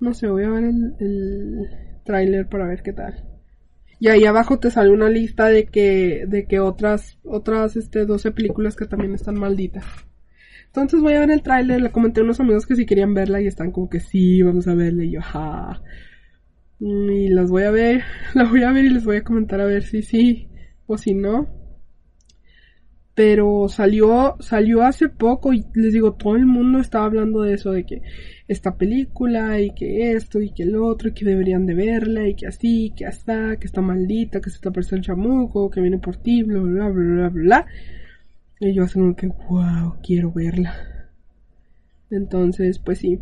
[0.00, 1.68] No sé, voy a ver el, el
[2.04, 3.24] tráiler para ver qué tal.
[4.00, 8.30] Y ahí abajo te sale una lista de que, de que otras, otras, este, 12
[8.30, 9.84] películas que también están malditas.
[10.68, 13.40] Entonces voy a ver el tráiler, le comenté a unos amigos que si querían verla
[13.40, 15.82] y están como que sí, vamos a verla y yo, ja.
[16.78, 18.02] Y las voy a ver,
[18.34, 20.48] la voy a ver y les voy a comentar a ver si sí
[20.86, 21.48] o si no.
[23.14, 27.72] Pero salió, salió hace poco y les digo, todo el mundo estaba hablando de eso,
[27.72, 28.02] de que
[28.46, 32.36] esta película y que esto y que el otro y que deberían de verla y
[32.36, 35.98] que así, que hasta, que está maldita, que se te aparece el chamuco, que viene
[35.98, 37.66] por ti, bla, bla, bla, bla, bla.
[38.60, 40.74] Y yo así como que, wow, quiero verla.
[42.10, 43.20] Entonces, pues sí.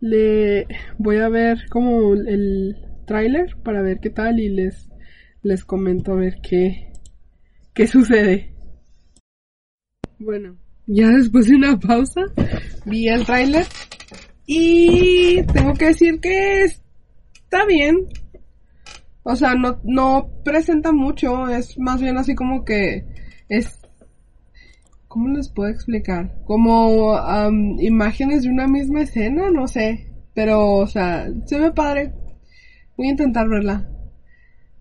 [0.00, 0.66] Le
[0.98, 2.76] voy a ver como el
[3.06, 4.88] tráiler para ver qué tal y les,
[5.42, 6.92] les comento a ver qué,
[7.74, 8.54] qué sucede.
[10.18, 12.22] Bueno, ya después de una pausa
[12.86, 13.66] vi el tráiler
[14.46, 18.08] y tengo que decir que está bien.
[19.24, 23.04] O sea, no, no presenta mucho, es más bien así como que
[23.48, 23.78] es...
[25.12, 26.32] ¿Cómo les puedo explicar?
[26.46, 27.14] Como
[27.80, 30.10] imágenes de una misma escena, no sé.
[30.32, 32.14] Pero, o sea, se ve padre.
[32.96, 33.90] Voy a intentar verla.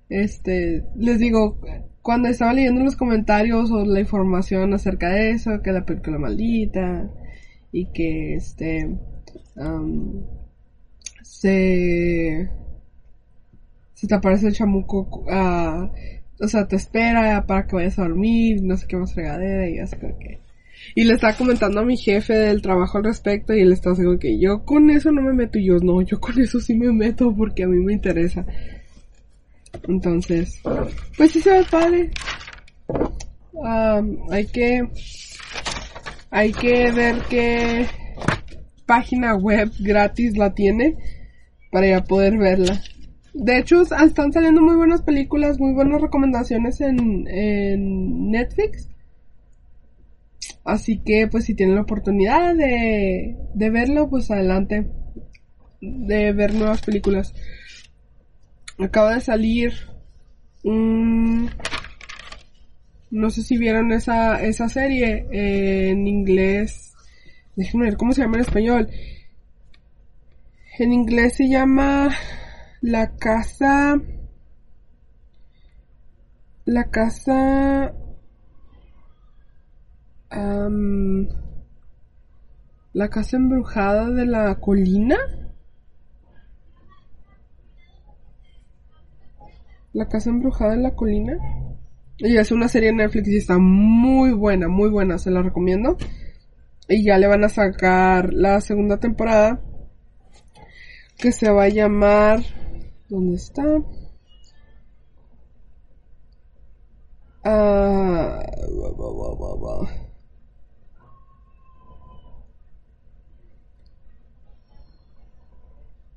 [0.07, 1.59] Este, les digo,
[2.01, 7.11] cuando estaba leyendo los comentarios o la información acerca de eso, que la película maldita
[7.73, 8.97] y que este
[11.23, 12.49] se
[13.95, 15.89] se te aparece el chamuco uh,
[16.41, 19.79] o sea te espera para que vayas a dormir no sé qué más fregadera y
[19.79, 20.39] así que
[20.95, 24.19] y le estaba comentando a mi jefe del trabajo al respecto y él estaba diciendo
[24.19, 26.91] que yo con eso no me meto y yo no yo con eso sí me
[26.91, 28.45] meto porque a mí me interesa
[29.87, 30.61] entonces,
[31.17, 32.11] pues sí se ve padre.
[34.29, 34.87] hay que,
[36.29, 37.87] hay que ver qué
[38.85, 40.97] página web gratis la tiene
[41.71, 42.81] para ya poder verla.
[43.33, 48.89] De hecho, están saliendo muy buenas películas, muy buenas recomendaciones en, Netflix.
[50.63, 54.87] Así que, pues, si tienen la oportunidad de, de verlo, pues adelante.
[55.81, 57.33] De ver nuevas películas
[58.83, 59.73] acaba de salir
[60.63, 61.49] un...
[63.09, 66.93] No sé si vieron esa, esa serie en inglés.
[67.55, 68.89] Déjenme ver cómo se llama en español.
[70.79, 72.09] En inglés se llama
[72.81, 74.01] La Casa...
[76.65, 77.93] La Casa...
[82.93, 85.17] la Casa Embrujada de la Colina.
[89.93, 91.37] La casa embrujada en la colina.
[92.17, 95.97] Y es una serie de Netflix y está muy buena, muy buena, se la recomiendo.
[96.87, 99.61] Y ya le van a sacar la segunda temporada.
[101.17, 102.41] Que se va a llamar...
[103.11, 103.63] ¿Dónde está?
[107.43, 108.39] Ah...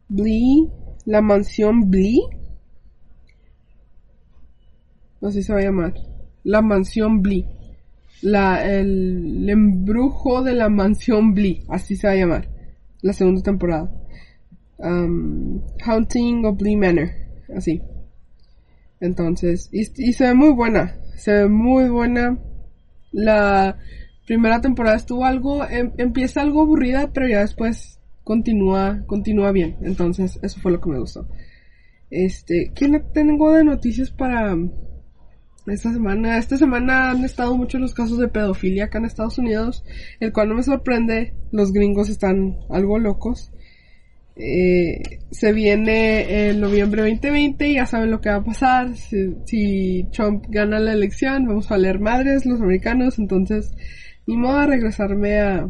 [0.08, 0.70] Blee,
[1.06, 2.20] la mansión Blee
[5.20, 5.94] así se va a llamar.
[6.44, 7.44] La mansión Blee.
[8.22, 12.48] La, el, embrujo de la mansión Blee, así se va a llamar.
[13.02, 13.90] La segunda temporada.
[14.78, 17.10] Um, Haunting of Blee Manor,
[17.56, 17.80] así.
[19.00, 22.38] Entonces, y, se ve muy buena, se ve muy buena.
[23.12, 23.78] La
[24.26, 29.76] primera temporada estuvo algo, em, empieza algo aburrida, pero ya después continúa, continúa bien.
[29.82, 31.28] Entonces, eso fue lo que me gustó.
[32.10, 34.56] Este, ¿qué tengo de noticias para,
[35.66, 39.84] esta semana, esta semana han estado muchos los casos de pedofilia acá en Estados Unidos,
[40.20, 43.50] el cual no me sorprende, los gringos están algo locos.
[44.36, 48.94] Eh, se viene el noviembre 2020 y ya saben lo que va a pasar.
[48.96, 53.18] Si, Trump gana la elección, vamos a leer madres los americanos.
[53.18, 53.72] Entonces,
[54.26, 55.68] ni modo a regresarme a,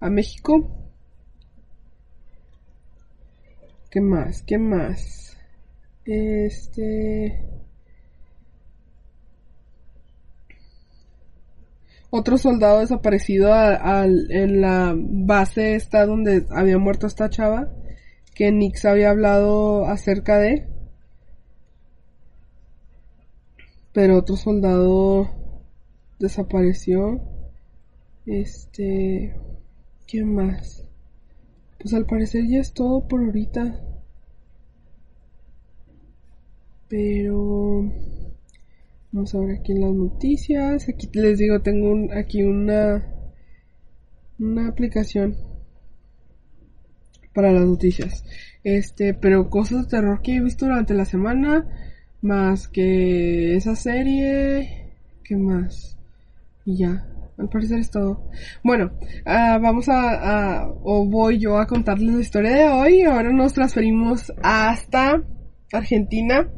[0.00, 0.74] a México.
[3.90, 4.42] ¿Qué más?
[4.42, 5.36] ¿Qué más?
[6.04, 7.57] Este.
[12.10, 13.50] Otro soldado desaparecido
[14.30, 17.68] en la base esta donde había muerto esta chava
[18.34, 20.68] que Nix había hablado acerca de.
[23.92, 25.28] Pero otro soldado
[26.18, 27.20] desapareció.
[28.26, 29.34] Este
[30.06, 30.88] ¿qué más?
[31.78, 33.80] pues al parecer ya es todo por ahorita.
[36.88, 37.90] Pero
[39.10, 40.88] Vamos a ver aquí en las noticias.
[40.88, 43.04] Aquí les digo, tengo aquí una,
[44.38, 45.36] una aplicación
[47.32, 48.24] para las noticias.
[48.64, 51.66] Este, pero cosas de terror que he visto durante la semana,
[52.20, 54.92] más que esa serie,
[55.24, 55.96] ¿qué más?
[56.66, 58.28] Y ya, al parecer es todo.
[58.62, 58.90] Bueno,
[59.24, 63.02] ah, vamos a, a, o voy yo a contarles la historia de hoy.
[63.02, 65.22] Ahora nos transferimos hasta
[65.72, 66.50] Argentina,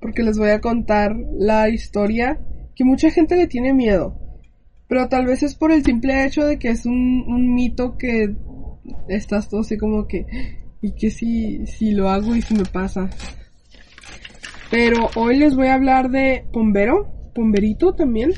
[0.00, 2.38] porque les voy a contar la historia
[2.74, 4.16] que mucha gente le tiene miedo.
[4.88, 8.34] Pero tal vez es por el simple hecho de que es un, mito que
[9.08, 10.26] estás todo así como que,
[10.80, 13.10] y que si, si lo hago y si me pasa.
[14.70, 18.32] Pero hoy les voy a hablar de Pombero, Pomberito también.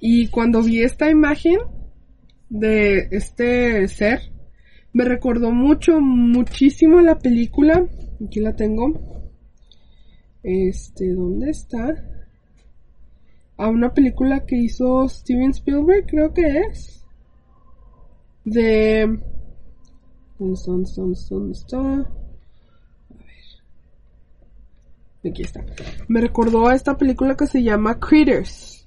[0.00, 1.58] Y cuando vi esta imagen
[2.48, 4.20] de este ser,
[4.92, 7.86] me recordó mucho, muchísimo la película.
[8.24, 9.23] Aquí la tengo.
[10.44, 11.94] Este, ¿dónde está?
[13.56, 17.06] A una película que hizo Steven Spielberg, creo que es.
[18.44, 19.20] De...
[20.38, 20.60] ¿Dónde?
[20.66, 21.34] ¿Dónde está?
[21.34, 22.10] ¿Dónde está?
[25.26, 25.64] Aquí está.
[26.08, 28.86] Me recordó a esta película que se llama Critters.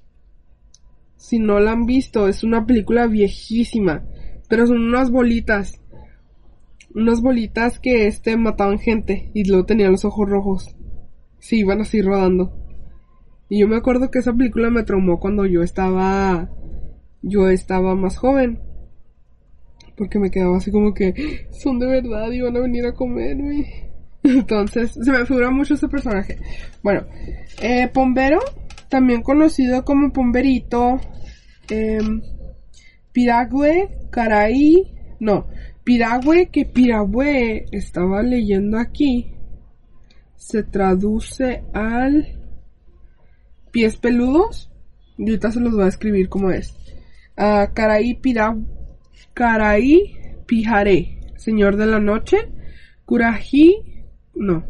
[1.16, 4.04] Si no la han visto, es una película viejísima.
[4.48, 5.80] Pero son unas bolitas.
[6.94, 10.77] Unas bolitas que este mataban gente y luego tenían los ojos rojos.
[11.38, 12.52] Sí, iban así rodando.
[13.48, 16.50] Y yo me acuerdo que esa película me traumó cuando yo estaba.
[17.22, 18.60] Yo estaba más joven.
[19.96, 23.88] Porque me quedaba así como que son de verdad y van a venir a comerme.
[24.22, 26.38] Entonces, se me figura mucho ese personaje.
[26.82, 27.06] Bueno,
[27.60, 28.40] eh, Pombero,
[28.88, 31.00] también conocido como Pomberito,
[31.70, 31.98] eh,
[33.12, 35.46] Piragüe, Caraí, no,
[35.84, 39.32] Piragüe, que Piragüe estaba leyendo aquí,
[40.38, 42.26] se traduce al
[43.70, 44.70] pies peludos.
[45.18, 46.74] Y ahorita se los voy a escribir como es.
[47.36, 48.78] Uh, Caraí Piragüe
[49.38, 52.38] Caraí Pijaré, Señor de la Noche,
[53.04, 53.76] Curají,
[54.34, 54.64] no,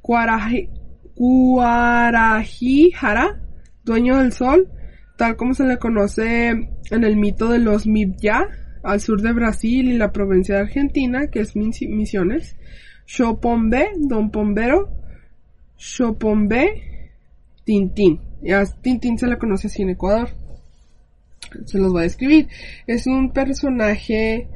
[0.00, 0.70] Cuarají,
[1.14, 3.42] Cuarajijara,
[3.84, 4.70] Dueño del Sol,
[5.18, 8.48] tal como se le conoce en el mito de los Mibya,
[8.82, 12.56] al sur de Brasil y la provincia de Argentina, que es Misiones,
[13.04, 14.88] Chopombe, Don Pombero,
[15.92, 17.10] Chopombe,
[17.64, 18.20] Tintín.
[18.42, 20.30] Y a Tintín se le conoce así en Ecuador
[21.64, 22.48] se los voy a escribir.
[22.86, 24.48] Es un personaje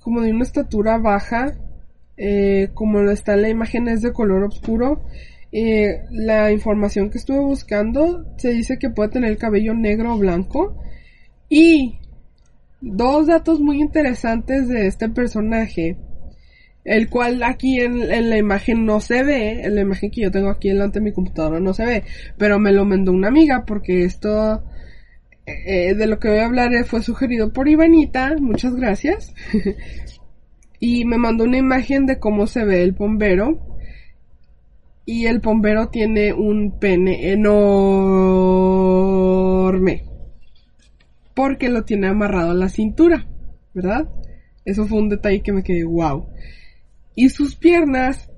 [0.00, 1.54] como de una estatura baja,
[2.16, 5.02] eh, como está en la imagen es de color oscuro.
[5.50, 10.18] Eh, la información que estuve buscando se dice que puede tener el cabello negro o
[10.18, 10.76] blanco.
[11.48, 11.98] Y
[12.80, 15.96] dos datos muy interesantes de este personaje
[16.84, 20.50] el cual aquí en, la imagen no se ve, en la imagen que yo tengo
[20.50, 22.04] aquí delante de mi computadora no se ve,
[22.36, 24.62] pero me lo mandó una amiga porque esto
[25.46, 29.34] eh, de lo que voy a hablar fue sugerido por Ivanita, muchas gracias,
[30.80, 33.58] y me mandó una imagen de cómo se ve el bombero,
[35.06, 37.64] y el bombero tiene un pene enorme,
[41.34, 43.26] porque lo tiene amarrado a la cintura,
[43.72, 44.08] ¿verdad?
[44.64, 46.26] Eso fue un detalle que me quedé wow
[47.14, 48.30] y sus piernas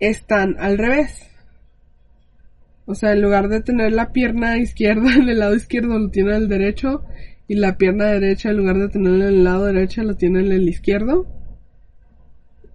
[0.00, 1.28] están al revés.
[2.86, 6.36] O sea, en lugar de tener la pierna izquierda en el lado izquierdo, lo tiene
[6.36, 7.04] el derecho.
[7.48, 10.52] Y la pierna derecha, en lugar de tenerla en el lado derecho, lo tiene en
[10.52, 11.26] el izquierdo.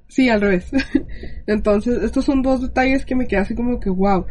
[0.08, 0.70] Sí, al revés.
[1.48, 4.26] Entonces, estos son dos detalles que me quedan así como que wow.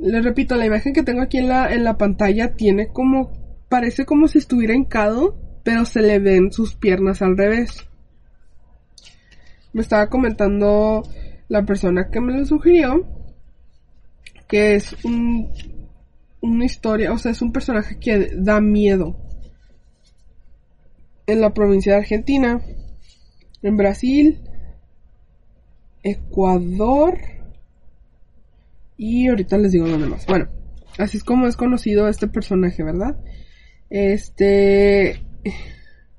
[0.00, 3.32] Les repito, la imagen que tengo aquí en la, en la pantalla tiene como,
[3.68, 7.87] parece como si estuviera hincado, pero se le ven sus piernas al revés
[9.72, 11.02] me estaba comentando
[11.48, 13.06] la persona que me lo sugirió
[14.48, 15.50] que es un,
[16.40, 19.16] una historia, o sea, es un personaje que da miedo
[21.26, 22.62] en la provincia de Argentina,
[23.62, 24.40] en Brasil,
[26.02, 27.18] Ecuador
[28.96, 30.24] y ahorita les digo lo demás.
[30.26, 30.48] Bueno,
[30.96, 33.18] así es como es conocido este personaje, ¿verdad?
[33.90, 35.22] Este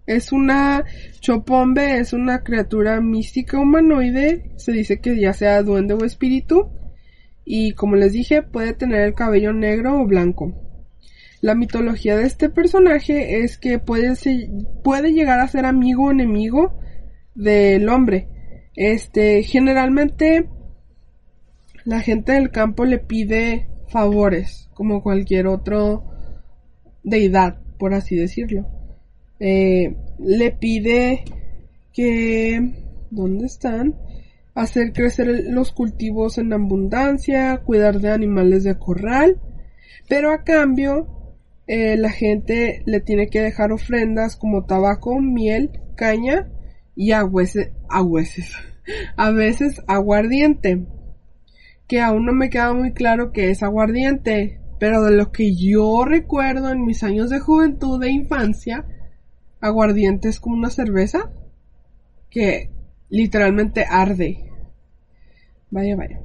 [0.10, 0.86] es una
[1.20, 6.72] Chopombe, es una criatura mística humanoide, se dice que ya sea duende o espíritu,
[7.46, 10.52] y como les dije, puede tener el cabello negro o blanco.
[11.42, 14.16] La mitología de este personaje es que puede,
[14.84, 16.80] puede llegar a ser amigo o enemigo
[17.36, 18.28] del hombre.
[18.76, 20.50] Este, generalmente
[21.86, 26.04] la gente del campo le pide favores, como cualquier otro
[27.04, 28.79] deidad, por así decirlo.
[29.40, 31.24] Eh, le pide
[31.94, 32.86] que...
[33.12, 33.96] ¿Dónde están?
[34.54, 39.40] Hacer crecer los cultivos en abundancia, cuidar de animales de corral,
[40.08, 41.08] pero a cambio
[41.66, 46.50] eh, la gente le tiene que dejar ofrendas como tabaco, miel, caña
[46.96, 47.72] y a veces,
[49.18, 50.86] a veces, aguardiente.
[51.88, 56.06] Que aún no me queda muy claro que es aguardiente, pero de lo que yo
[56.06, 58.86] recuerdo en mis años de juventud e infancia,
[59.62, 61.32] aguardiente es como una cerveza
[62.30, 62.72] que
[63.10, 64.46] literalmente arde.
[65.72, 66.22] Vaya, vaya.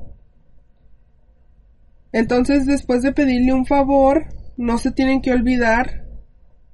[2.12, 4.26] Entonces, después de pedirle un favor,
[4.57, 6.05] no se tienen que olvidar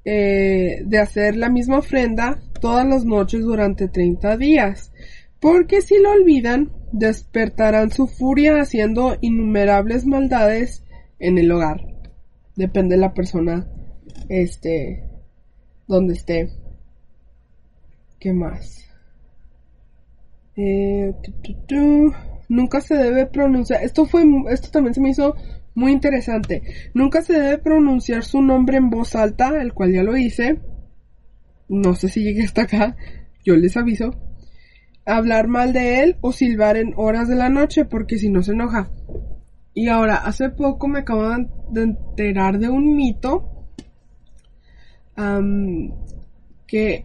[0.05, 4.93] eh, de hacer la misma ofrenda todas las noches durante 30 días.
[5.41, 10.85] Porque si lo olvidan, despertarán su furia haciendo innumerables maldades
[11.19, 11.81] en el hogar.
[12.57, 13.67] Depende de la persona,
[14.29, 15.10] este,
[15.91, 16.49] donde esté.
[18.19, 18.87] ¿Qué más?
[20.57, 21.13] Eh,
[22.49, 23.83] Nunca se debe pronunciar.
[23.83, 25.35] Esto fue, esto también se me hizo
[25.75, 26.63] muy interesante.
[26.95, 30.61] Nunca se debe pronunciar su nombre en voz alta, el cual ya lo hice.
[31.69, 32.97] No sé si llegué hasta acá.
[33.45, 34.15] Yo les aviso.
[35.07, 38.53] Hablar mal de él o silbar en horas de la noche porque si no se
[38.53, 38.91] enoja.
[39.73, 43.60] Y ahora, hace poco me acaban de enterar de un mito
[46.67, 47.05] que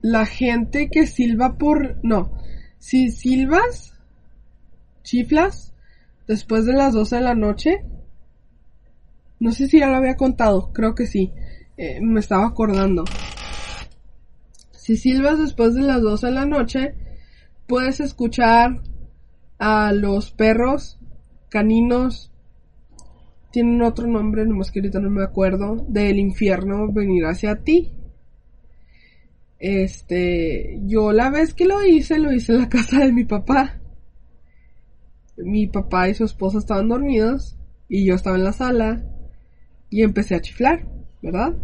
[0.00, 1.98] la gente que silba por...
[2.02, 2.32] No,
[2.78, 3.94] si silbas,
[5.02, 5.72] chiflas,
[6.26, 7.84] después de las 12 de la noche,
[9.40, 11.32] no sé si ya lo había contado, creo que sí,
[11.76, 13.04] eh, me estaba acordando.
[14.72, 16.94] Si silbas después de las 12 de la noche,
[17.66, 18.82] puedes escuchar
[19.58, 20.98] a los perros
[21.48, 22.33] caninos
[23.54, 27.92] tienen otro nombre, nomás que ahorita no me acuerdo, del infierno venir hacia ti.
[29.60, 33.80] Este, yo la vez que lo hice, lo hice en la casa de mi papá.
[35.36, 37.56] Mi papá y su esposa estaban dormidos
[37.88, 39.04] y yo estaba en la sala
[39.88, 40.88] y empecé a chiflar,
[41.22, 41.54] ¿verdad?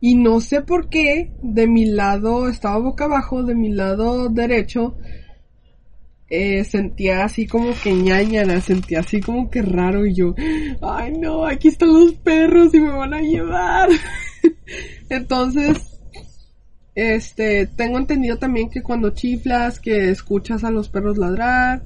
[0.00, 4.96] Y no sé por qué, de mi lado, estaba boca abajo, de mi lado derecho,
[6.30, 10.34] eh, sentía así como que ñañana, sentía así como que raro y yo,
[10.82, 13.88] ay no, aquí están los perros y me van a llevar.
[15.08, 15.78] Entonces,
[16.94, 21.82] este, tengo entendido también que cuando chiflas, que escuchas a los perros ladrar,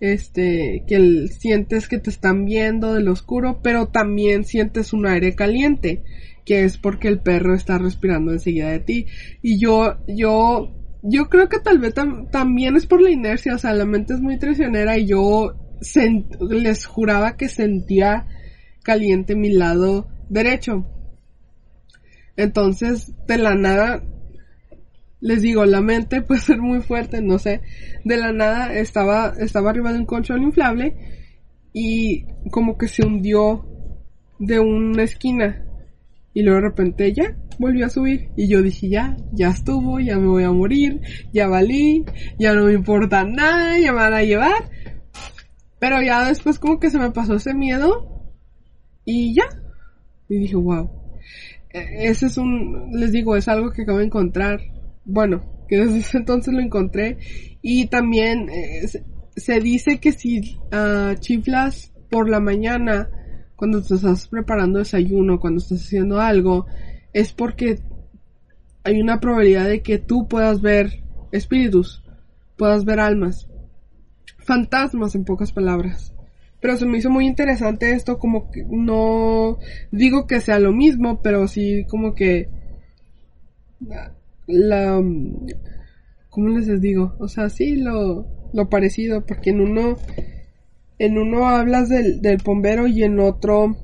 [0.00, 6.02] este, que sientes que te están viendo del oscuro, pero también sientes un aire caliente,
[6.44, 9.06] que es porque el perro está respirando enseguida de ti.
[9.40, 11.92] Y yo, yo yo creo que tal vez
[12.30, 15.54] también es por la inercia, o sea, la mente es muy traicionera y yo
[16.40, 18.26] les juraba que sentía
[18.82, 20.86] caliente mi lado derecho.
[22.36, 24.02] Entonces, de la nada,
[25.20, 27.60] les digo, la mente puede ser muy fuerte, no sé,
[28.04, 30.96] de la nada estaba, estaba arriba de un colchón inflable
[31.74, 33.66] y como que se hundió
[34.38, 35.66] de una esquina
[36.32, 38.30] y luego de repente ya volvió a subir.
[38.36, 41.00] Y yo dije, ya, ya estuvo, ya me voy a morir,
[41.32, 42.04] ya valí,
[42.38, 44.70] ya no me importa nada, ya me van a llevar.
[45.78, 48.32] Pero ya después como que se me pasó ese miedo
[49.04, 49.44] y ya.
[50.28, 50.90] Y dije, wow.
[51.70, 54.60] E, ese es un, les digo, es algo que acabo de encontrar.
[55.04, 57.18] Bueno, que desde ese entonces lo encontré.
[57.60, 58.86] Y también eh,
[59.36, 63.10] se dice que si uh, chiflas por la mañana,
[63.56, 66.66] cuando te estás preparando desayuno, cuando estás haciendo algo,
[67.14, 67.78] es porque
[68.82, 71.02] hay una probabilidad de que tú puedas ver
[71.32, 72.04] espíritus,
[72.56, 73.48] puedas ver almas,
[74.38, 76.12] fantasmas en pocas palabras.
[76.60, 79.58] Pero se me hizo muy interesante esto, como que no
[79.90, 82.48] digo que sea lo mismo, pero sí como que
[84.46, 85.02] la,
[86.30, 87.14] ¿cómo les digo?
[87.18, 89.96] O sea, sí lo, lo parecido, porque en uno
[90.98, 93.76] en uno hablas del, del bombero y en otro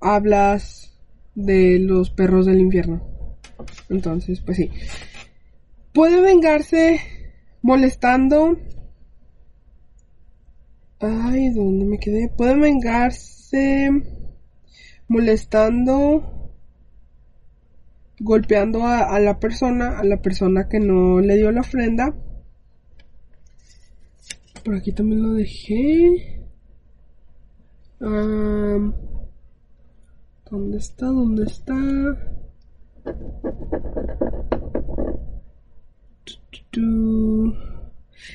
[0.00, 0.96] hablas
[1.34, 3.02] de los perros del infierno.
[3.88, 4.70] Entonces, pues sí.
[5.92, 7.00] Puede vengarse
[7.62, 8.58] molestando.
[11.00, 12.28] Ay, ¿dónde me quedé?
[12.28, 13.90] Puede vengarse
[15.06, 16.52] molestando,
[18.20, 22.14] golpeando a, la persona, a la persona que no le dio la ofrenda
[24.68, 26.42] por aquí también lo dejé.
[30.50, 31.06] ¿Dónde está?
[31.06, 31.74] ¿Dónde está?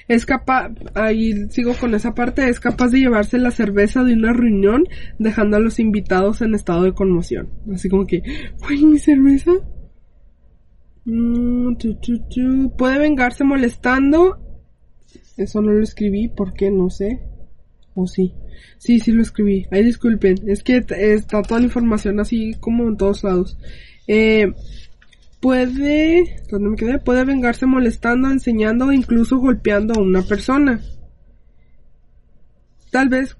[0.08, 4.34] Es capaz, ahí sigo con esa parte, es capaz de llevarse la cerveza de una
[4.34, 4.86] reunión
[5.20, 7.50] dejando a los invitados en estado de conmoción.
[7.74, 8.24] Así como que,
[8.70, 9.52] ¡Uy, mi cerveza!
[11.06, 11.76] Mm,
[12.78, 14.44] Puede vengarse molestando
[15.38, 17.22] eso no lo escribí porque no sé.
[17.96, 18.34] ¿O sí?
[18.78, 19.66] Sí, sí lo escribí.
[19.72, 20.38] Ay, disculpen.
[20.48, 23.58] Es que está toda la información así como en todos lados.
[24.08, 24.54] Eh,
[25.40, 27.00] puede, ¿dónde me quedé?
[27.00, 30.82] Puede vengarse molestando, enseñando o incluso golpeando a una persona.
[32.92, 33.36] Tal vez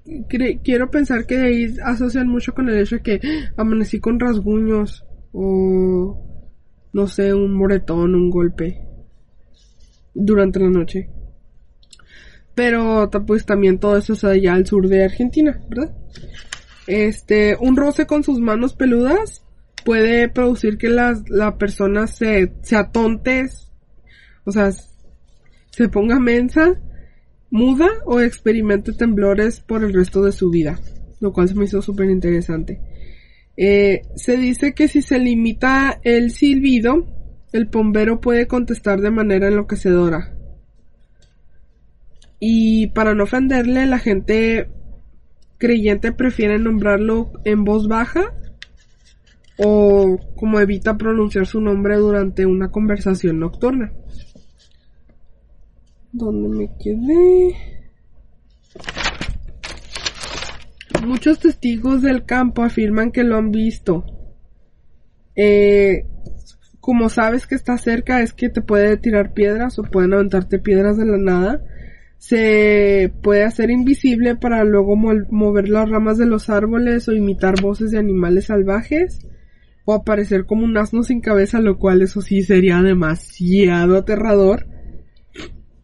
[0.64, 3.20] quiero pensar que de ahí asocian mucho con el hecho de que
[3.56, 6.20] amanecí con rasguños o
[6.92, 8.80] no sé, un moretón, un golpe
[10.14, 11.08] durante la noche.
[12.54, 15.92] Pero pues también todo eso es allá al sur de Argentina, ¿verdad?
[16.86, 19.42] Este, un roce con sus manos peludas
[19.84, 23.46] puede producir que la, la persona se, se atonte,
[24.44, 24.70] o sea,
[25.70, 26.80] se ponga mensa,
[27.50, 30.78] muda o experimente temblores por el resto de su vida,
[31.20, 32.80] lo cual se me hizo súper interesante.
[33.56, 37.06] Eh, se dice que si se limita el silbido,
[37.52, 40.33] el bombero puede contestar de manera enloquecedora.
[42.46, 44.68] Y para no ofenderle, la gente
[45.56, 48.34] creyente prefiere nombrarlo en voz baja
[49.56, 53.94] o como evita pronunciar su nombre durante una conversación nocturna.
[56.12, 57.56] ¿Dónde me quedé?
[61.06, 64.04] Muchos testigos del campo afirman que lo han visto.
[65.34, 66.04] Eh,
[66.78, 70.98] como sabes que está cerca es que te puede tirar piedras o pueden aventarte piedras
[70.98, 71.64] de la nada
[72.26, 77.90] se puede hacer invisible para luego mover las ramas de los árboles o imitar voces
[77.90, 79.18] de animales salvajes
[79.84, 84.66] o aparecer como un asno sin cabeza, lo cual eso sí sería demasiado aterrador.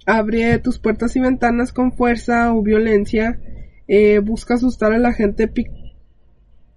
[0.07, 3.39] Abre tus puertas y ventanas con fuerza o violencia.
[3.87, 5.47] Eh, busca asustar a la gente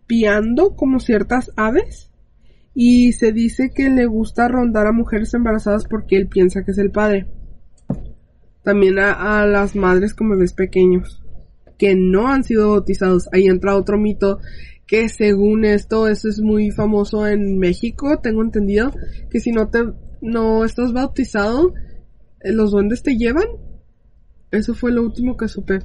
[0.07, 2.11] piando como ciertas aves.
[2.73, 6.77] Y se dice que le gusta rondar a mujeres embarazadas porque él piensa que es
[6.79, 7.27] el padre
[8.63, 11.21] también a, las madres con bebés pequeños
[11.77, 13.27] que no han sido bautizados.
[13.33, 14.39] Ahí entra otro mito
[14.87, 18.93] que según esto, eso es muy famoso en México, tengo entendido,
[19.29, 19.79] que si no te,
[20.21, 21.73] no estás bautizado,
[22.41, 23.47] eh, los duendes te llevan.
[24.51, 25.79] Eso fue lo último que supe.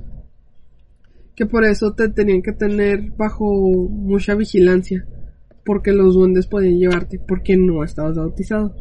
[1.34, 3.46] Que por eso te tenían que tener bajo
[3.88, 5.06] mucha vigilancia.
[5.64, 8.74] Porque los duendes podían llevarte, porque no estabas bautizado.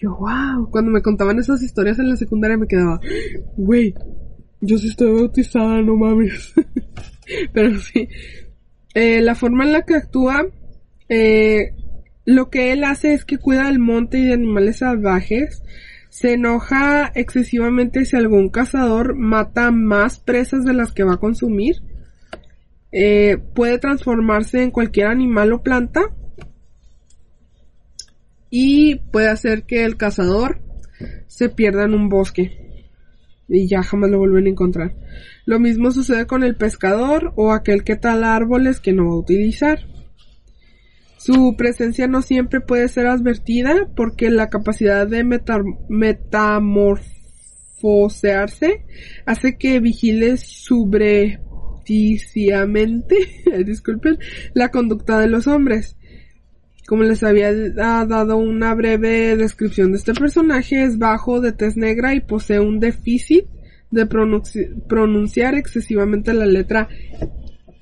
[0.00, 2.98] Yo, wow, cuando me contaban esas historias en la secundaria me quedaba,
[3.54, 3.94] güey,
[4.62, 6.54] yo sí estoy bautizada, no mames.
[7.52, 8.08] Pero sí,
[8.94, 10.46] eh, la forma en la que actúa,
[11.10, 11.74] eh,
[12.24, 15.62] lo que él hace es que cuida del monte y de animales salvajes.
[16.08, 21.76] Se enoja excesivamente si algún cazador mata más presas de las que va a consumir.
[22.90, 26.00] Eh, puede transformarse en cualquier animal o planta
[28.50, 30.60] y puede hacer que el cazador
[31.28, 32.84] se pierda en un bosque
[33.48, 34.94] y ya jamás lo vuelven a encontrar.
[35.44, 39.18] Lo mismo sucede con el pescador o aquel que tala árboles que no va a
[39.18, 39.80] utilizar.
[41.18, 45.22] Su presencia no siempre puede ser advertida porque la capacidad de
[45.88, 48.84] metamorfosearse
[49.26, 53.16] hace que vigile subrepticiamente,
[53.66, 54.18] disculpen,
[54.54, 55.98] la conducta de los hombres.
[56.90, 62.16] Como les había dado una breve descripción de este personaje, es bajo, de tez negra
[62.16, 63.44] y posee un déficit
[63.92, 66.88] de pronunciar excesivamente la letra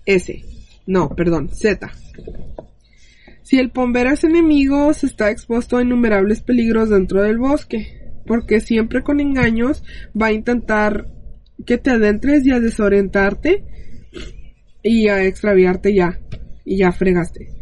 [0.04, 0.44] S.
[0.86, 1.90] No, perdón, Z.
[3.42, 8.61] Si el pombero es enemigo, se está expuesto a innumerables peligros dentro del bosque, porque
[8.61, 9.84] siempre con engaños
[10.20, 11.09] va a intentar
[11.64, 13.64] que te adentres y a desorientarte
[14.82, 16.20] y a extraviarte ya,
[16.66, 17.57] y ya fregaste.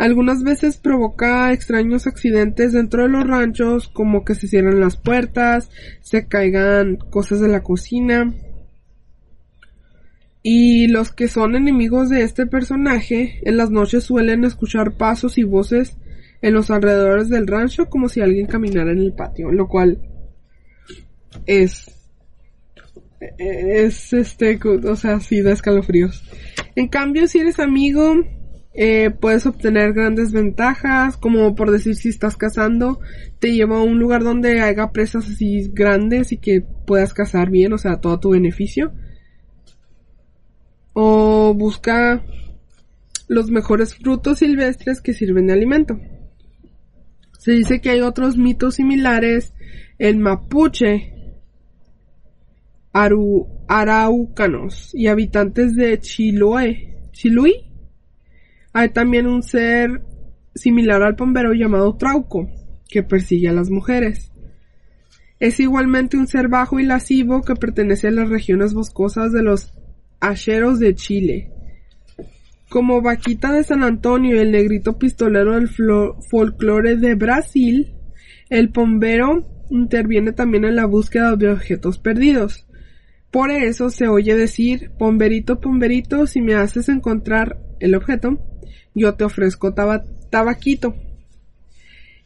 [0.00, 5.68] Algunas veces provoca extraños accidentes dentro de los ranchos, como que se cierran las puertas,
[6.00, 8.32] se caigan cosas de la cocina.
[10.42, 15.42] Y los que son enemigos de este personaje, en las noches suelen escuchar pasos y
[15.42, 15.98] voces
[16.40, 20.00] en los alrededores del rancho como si alguien caminara en el patio, lo cual
[21.44, 21.94] es
[23.36, 26.24] es este, o sea, sí da escalofríos.
[26.74, 28.14] En cambio, si eres amigo
[28.72, 33.00] eh, puedes obtener grandes ventajas, como por decir si estás cazando,
[33.40, 37.72] te lleva a un lugar donde haya presas así grandes y que puedas cazar bien,
[37.72, 38.92] o sea, todo tu beneficio.
[40.92, 42.22] O busca
[43.28, 45.98] los mejores frutos silvestres que sirven de alimento.
[47.38, 49.54] Se dice que hay otros mitos similares.
[49.98, 51.14] El mapuche,
[52.92, 57.69] araucanos y habitantes de Chiloé, Chiluí,
[58.72, 60.02] hay también un ser
[60.54, 62.48] similar al bombero llamado Trauco,
[62.88, 64.30] que persigue a las mujeres.
[65.38, 69.72] Es igualmente un ser bajo y lascivo que pertenece a las regiones boscosas de los
[70.20, 71.50] Acheros de Chile.
[72.68, 77.94] Como Vaquita de San Antonio y el negrito pistolero del folclore de Brasil,
[78.50, 82.66] el pombero interviene también en la búsqueda de objetos perdidos.
[83.30, 88.38] Por eso se oye decir, pomberito, pomberito, si me haces encontrar el objeto,
[88.94, 90.94] yo te ofrezco tabaquito.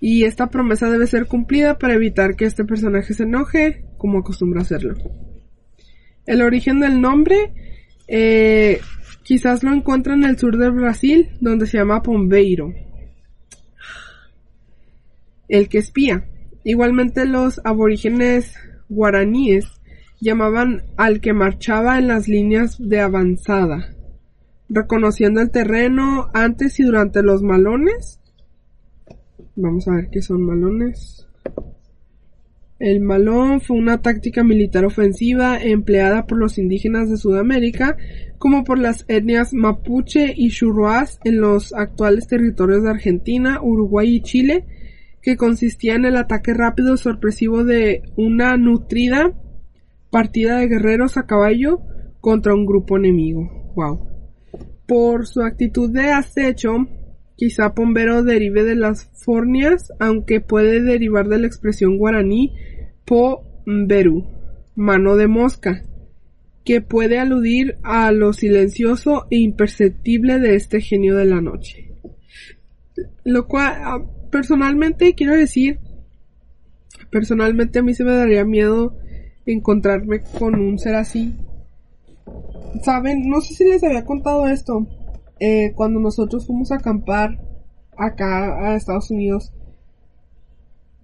[0.01, 4.63] Y esta promesa debe ser cumplida para evitar que este personaje se enoje, como acostumbra
[4.63, 4.95] hacerlo.
[6.27, 7.55] El origen del nombre
[8.07, 8.81] eh,
[9.23, 12.73] quizás lo encuentra en el sur del Brasil, donde se llama Pombeiro.
[15.49, 16.29] El que espía.
[16.65, 18.55] Igualmente los aborígenes
[18.89, 19.67] guaraníes
[20.21, 23.94] llamaban al que marchaba en las líneas de avanzada,
[24.69, 28.21] reconociendo el terreno antes y durante los malones
[29.57, 31.29] Vamos a ver qué son malones.
[32.81, 37.97] El malón fue una táctica militar ofensiva empleada por los indígenas de Sudamérica,
[38.39, 44.23] como por las etnias mapuche y churroas en los actuales territorios de Argentina, Uruguay y
[44.23, 44.67] Chile,
[45.23, 49.33] que consistía en el ataque rápido y sorpresivo de una nutrida
[50.11, 51.81] partida de guerreros a caballo
[52.21, 53.73] contra un grupo enemigo.
[53.77, 54.14] Wow.
[54.87, 56.87] Por su actitud de acecho,
[57.37, 62.55] Quizá Pombero derive de las fornias, aunque puede derivar de la expresión guaraní
[63.05, 64.25] po-beru,
[64.77, 65.83] mano de mosca,
[66.65, 71.93] que puede aludir a lo silencioso e imperceptible de este genio de la noche.
[73.25, 75.81] Lo cual, ah, personalmente quiero decir,
[77.11, 78.97] personalmente a mí se me daría miedo
[79.45, 81.35] encontrarme con un ser así.
[82.83, 84.87] Saben, no sé si les había contado esto,
[85.41, 87.41] eh, cuando nosotros fuimos a acampar
[87.97, 89.53] acá a Estados Unidos,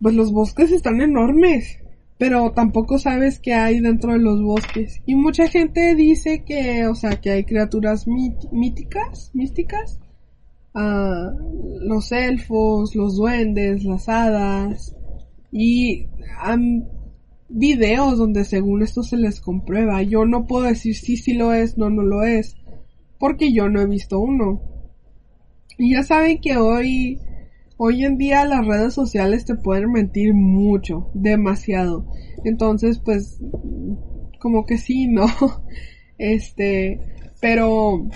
[0.00, 1.78] pues los bosques están enormes,
[2.18, 5.00] pero tampoco sabes qué hay dentro de los bosques.
[5.06, 10.00] Y mucha gente dice que, o sea, que hay criaturas míticas, místicas,
[10.74, 11.32] ah,
[11.82, 14.96] los elfos, los duendes, las hadas,
[15.52, 16.06] y
[16.40, 16.88] han
[17.50, 20.02] videos donde según esto se les comprueba.
[20.02, 22.56] Yo no puedo decir si sí lo es, no, no lo es
[23.20, 24.62] porque yo no he visto uno.
[25.78, 27.20] Y ya saben que hoy,
[27.76, 32.06] hoy en día las redes sociales te pueden mentir mucho, demasiado.
[32.44, 33.38] Entonces, pues,
[34.40, 35.26] como que sí, ¿no?
[36.22, 37.00] Este,
[37.40, 38.06] pero,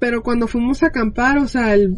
[0.00, 1.96] pero cuando fuimos a acampar, o sea, el,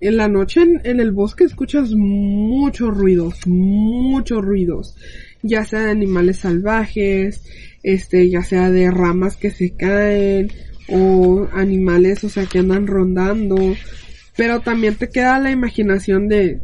[0.00, 4.96] en la noche en, en, el bosque escuchas muchos ruidos, muchos ruidos,
[5.42, 7.42] ya sea de animales salvajes,
[7.82, 10.50] este, ya sea de ramas que se caen
[10.88, 13.56] o animales, o sea, que andan rondando,
[14.36, 16.60] pero también te queda la imaginación de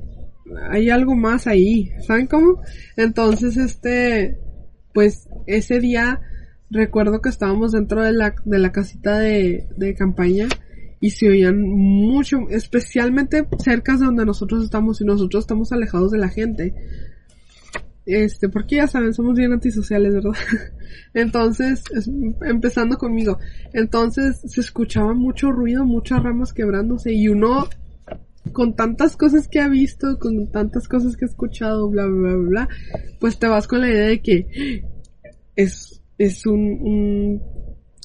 [0.70, 2.60] hay algo más ahí, ¿saben cómo?
[2.96, 4.38] Entonces, este,
[4.92, 6.20] pues ese día
[6.70, 10.48] recuerdo que estábamos dentro de la, de la casita de, de campaña
[11.00, 16.18] y se oían mucho, especialmente cerca de donde nosotros estamos y nosotros estamos alejados de
[16.18, 16.74] la gente.
[18.06, 20.32] Este, porque ya saben, somos bien antisociales, ¿verdad?
[21.14, 21.82] Entonces,
[22.42, 23.38] empezando conmigo.
[23.72, 27.68] Entonces, se escuchaba mucho ruido, muchas ramas quebrándose y uno,
[28.52, 32.48] con tantas cosas que ha visto, con tantas cosas que ha escuchado, bla, bla, bla,
[32.48, 32.68] bla,
[33.20, 34.84] pues te vas con la idea de que
[35.56, 37.42] es, es un, un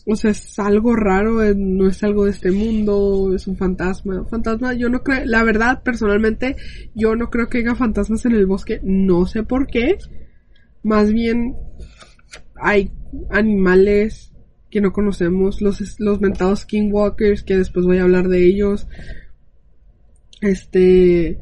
[0.06, 4.26] o sea, es algo raro, eh, no es algo de este mundo, es un fantasma.
[4.26, 6.56] Fantasma, yo no creo, la verdad, personalmente,
[6.96, 9.98] yo no creo que haya fantasmas en el bosque, no sé por qué.
[10.84, 11.56] Más bien,
[12.56, 12.92] hay
[13.30, 14.34] animales
[14.70, 18.88] que no conocemos, los, los mentados skinwalkers, que después voy a hablar de ellos.
[20.42, 21.38] Este,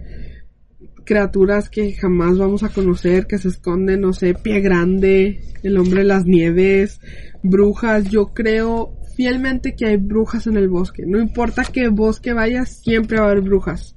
[1.07, 6.01] criaturas que jamás vamos a conocer, que se esconden, no sé, pie grande, el hombre
[6.01, 6.99] de las nieves,
[7.41, 11.03] brujas, yo creo fielmente que hay brujas en el bosque.
[11.07, 13.95] No importa qué bosque vayas, siempre va a haber brujas.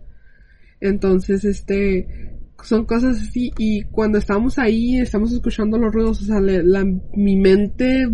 [0.81, 2.07] Entonces, este,
[2.63, 6.85] son cosas así y cuando estamos ahí, estamos escuchando los ruidos, o sea, la,
[7.15, 8.09] mi mente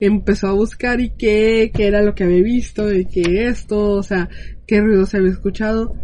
[0.00, 4.02] empezó a buscar y qué, qué era lo que había visto y qué esto, o
[4.02, 4.28] sea,
[4.66, 5.94] qué ruidos había escuchado.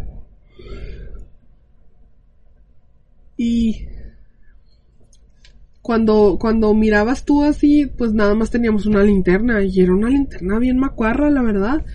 [3.43, 3.87] Y
[5.81, 10.59] cuando, cuando mirabas tú así, pues nada más teníamos una linterna y era una linterna
[10.59, 11.85] bien macuarra, la verdad.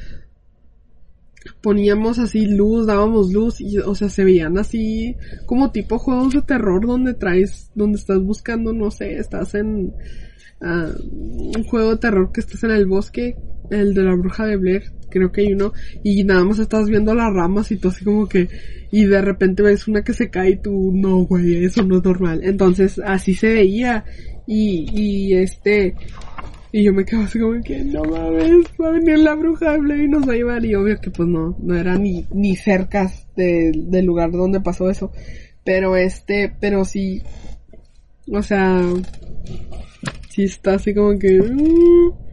[1.63, 6.43] Poníamos así luz, dábamos luz y, o sea, se veían así como tipo juegos de
[6.43, 9.95] terror donde traes, donde estás buscando, no sé, estás en
[10.61, 13.39] uh, un juego de terror que estás en el bosque,
[13.71, 17.15] el de la bruja de Blair, creo que hay uno, y nada más estás viendo
[17.15, 18.49] las ramas y tú así como que,
[18.91, 22.05] y de repente ves una que se cae y tú, no, güey, eso no es
[22.05, 22.41] normal.
[22.43, 24.05] Entonces, así se veía.
[24.47, 25.95] Y, y este,
[26.71, 29.79] Y yo me quedo así como que, no mames, va a venir la bruja de
[29.79, 30.65] Blair y nos va a llevar.
[30.65, 34.91] Y obvio que pues no, no era ni, ni cerca de, del lugar donde pasó
[34.91, 35.11] eso.
[35.65, 37.23] Pero este, pero sí,
[38.31, 38.83] o sea,
[40.29, 41.41] sí está así como que...
[41.41, 42.28] Uh,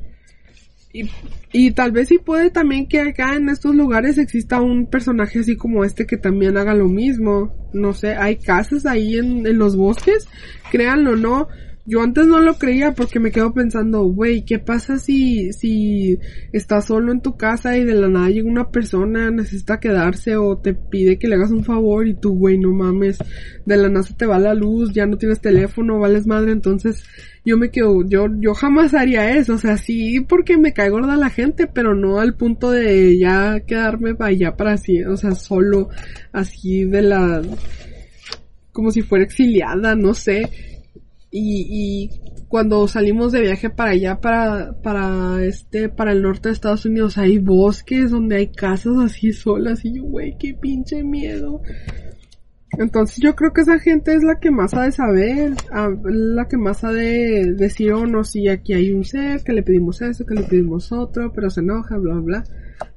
[1.52, 5.56] y, tal vez sí puede también que acá en estos lugares exista un personaje así
[5.56, 7.54] como este que también haga lo mismo.
[7.74, 10.28] No sé, hay casas ahí en, en los bosques,
[10.72, 11.48] créanlo o no,
[11.88, 16.18] yo antes no lo creía porque me quedo pensando, güey, ¿qué pasa si, si
[16.52, 20.58] estás solo en tu casa y de la nada llega una persona, necesita quedarse o
[20.58, 23.20] te pide que le hagas un favor y tú, güey, no mames,
[23.66, 27.04] de la nada se te va la luz, ya no tienes teléfono, vales madre, entonces
[27.46, 31.16] yo me quedo, yo, yo jamás haría eso, o sea, sí porque me cae gorda
[31.16, 35.36] la gente, pero no al punto de ya quedarme para allá para así, o sea,
[35.36, 35.90] solo
[36.32, 37.44] así de la,
[38.72, 40.50] como si fuera exiliada, no sé
[41.38, 46.54] y, y cuando salimos de viaje para allá, para, para este, para el norte de
[46.54, 51.62] Estados Unidos, hay bosques donde hay casas así solas y yo, güey, qué pinche miedo.
[52.78, 55.54] Entonces yo creo que esa gente es la que más ha de saber,
[56.04, 59.64] la que más ha de decir, oh no, si aquí hay un ser, que le
[59.64, 62.44] pedimos eso, que le pedimos otro, pero se enoja, bla, bla.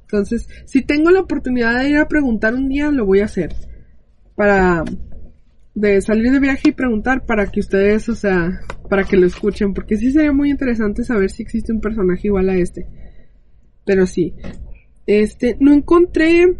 [0.01, 3.53] Entonces, si tengo la oportunidad de ir a preguntar un día, lo voy a hacer.
[4.35, 4.83] Para,
[5.79, 9.73] de salir de viaje y preguntar para que ustedes, o sea, para que lo escuchen,
[9.73, 12.85] porque sí sería muy interesante saber si existe un personaje igual a este.
[13.85, 14.33] Pero sí.
[15.07, 16.57] Este, no encontré...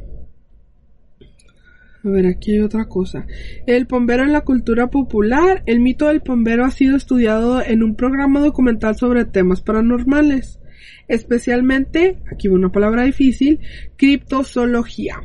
[2.02, 3.28] A ver, aquí hay otra cosa.
[3.68, 5.64] El pombero en la cultura popular.
[5.66, 10.60] El mito del pombero ha sido estudiado en un programa documental sobre temas paranormales.
[11.10, 13.60] Especialmente, aquí va una palabra difícil,
[13.98, 15.18] criptozoología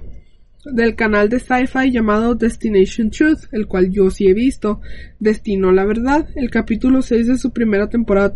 [0.65, 4.81] del canal de sci-fi llamado Destination Truth, el cual yo sí he visto,
[5.19, 8.35] Destino la Verdad, el capítulo 6 de su primera temporada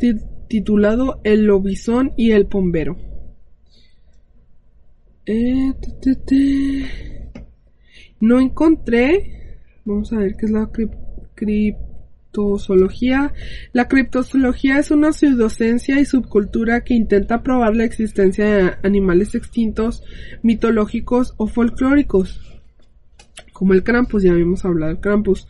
[0.48, 2.96] titulado El Lobizón y el Pombero.
[5.26, 5.74] Eh,
[8.20, 10.70] no encontré, vamos a ver qué es la
[11.34, 11.87] cripto
[12.28, 13.32] criptozoología.
[13.72, 20.02] La criptozoología es una pseudocencia y subcultura que intenta probar la existencia de animales extintos,
[20.42, 22.40] mitológicos o folclóricos.
[23.52, 25.48] Como el Krampus, ya habíamos hablado del Krampus.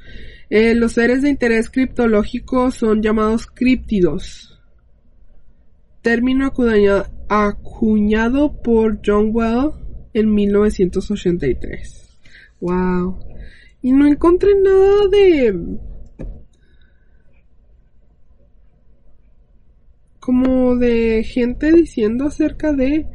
[0.51, 4.59] Eh, los seres de interés criptológico son llamados críptidos.
[6.01, 6.51] Término
[7.29, 9.73] acuñado por John Well
[10.15, 12.19] en 1983.
[12.61, 13.19] Wow.
[13.83, 15.55] Y no encontré nada de
[20.29, 23.07] como de gente diciendo acerca de,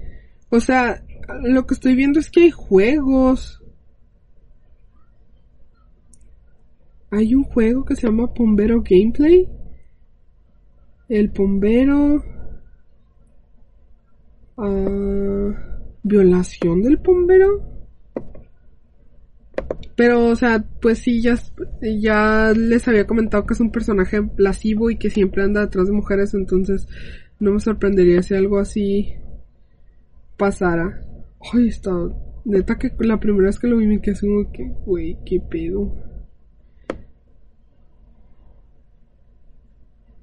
[0.50, 1.06] o sea,
[1.44, 3.62] lo que estoy viendo es que hay juegos.
[7.12, 9.48] Hay un juego que se llama Pombero Gameplay.
[11.08, 12.24] El Pombero.
[14.58, 15.52] Ah,
[16.02, 17.73] violación del Pombero.
[19.96, 21.36] Pero, o sea, pues sí, ya,
[21.82, 25.94] ya les había comentado que es un personaje lascivo y que siempre anda detrás de
[25.94, 26.88] mujeres, entonces
[27.40, 29.14] no me sorprendería si algo así
[30.38, 31.02] pasara.
[31.54, 31.92] Ay, está.
[32.46, 35.94] Neta que la primera vez que lo vi me quedé como que, güey, qué pedo.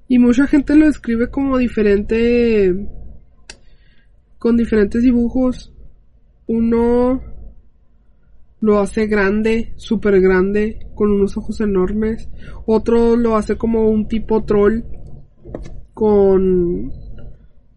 [0.07, 2.75] Y mucha gente lo describe como diferente.
[4.37, 5.73] con diferentes dibujos.
[6.47, 7.30] Uno
[8.61, 12.29] lo hace grande, súper grande, con unos ojos enormes.
[12.65, 14.83] Otro lo hace como un tipo troll
[15.93, 16.93] con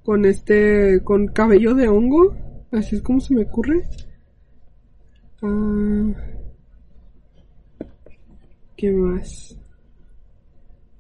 [0.03, 2.37] con este con cabello de hongo,
[2.71, 3.83] así es como se me ocurre.
[5.43, 6.13] Ah,
[8.77, 9.59] ¿Qué más?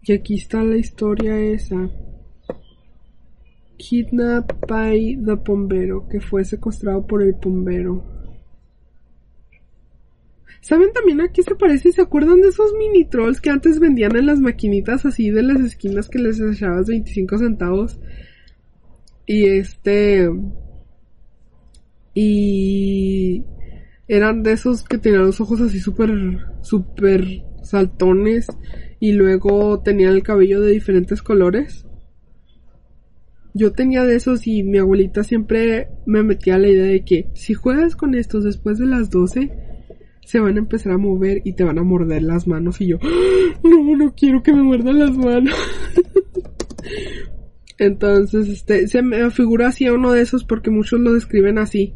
[0.02, 1.90] Y aquí está la historia esa.
[3.76, 8.13] Kidnap by the Pombero, que fue secuestrado por el Pombero.
[10.64, 11.92] ¿Saben también a qué se parece?
[11.92, 15.60] ¿Se acuerdan de esos mini trolls que antes vendían en las maquinitas así de las
[15.60, 18.00] esquinas que les echabas 25 centavos?
[19.26, 20.30] Y este...
[22.14, 23.44] Y...
[24.08, 26.10] Eran de esos que tenían los ojos así súper,
[26.62, 28.46] súper saltones
[29.00, 31.84] y luego tenían el cabello de diferentes colores.
[33.52, 37.52] Yo tenía de esos y mi abuelita siempre me metía la idea de que si
[37.52, 39.73] juegas con estos después de las 12
[40.26, 42.98] se van a empezar a mover y te van a morder las manos y yo,
[43.02, 43.58] ¡Ah!
[43.62, 45.54] no, no quiero que me muerdan las manos.
[47.78, 51.94] Entonces, este, se me figura así a uno de esos porque muchos lo describen así.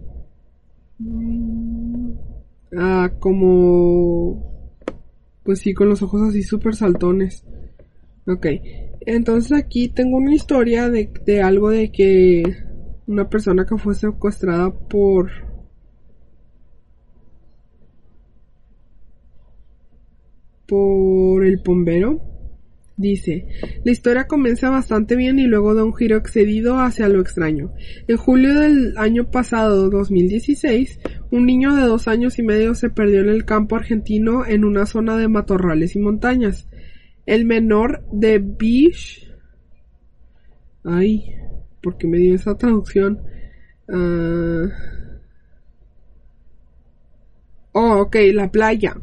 [2.76, 4.72] Ah, como,
[5.45, 7.45] pues sí, con los ojos así súper saltones.
[8.26, 8.47] Ok.
[9.07, 12.43] entonces aquí tengo una historia de, de algo de que
[13.07, 15.31] una persona que fue secuestrada por
[20.69, 22.21] por el bombero.
[22.97, 23.47] Dice,
[23.85, 27.73] la historia comienza bastante bien y luego da un giro excedido hacia lo extraño.
[28.09, 30.99] En julio del año pasado, 2016,
[31.31, 34.85] un niño de dos años y medio se perdió en el campo argentino en una
[34.85, 36.69] zona de matorrales y montañas.
[37.25, 39.25] El menor de Beach...
[40.83, 41.35] Ay,
[41.81, 43.21] ¿por qué me dio esa traducción?
[43.89, 44.66] Ah.
[47.73, 48.97] Oh, ok, la playa.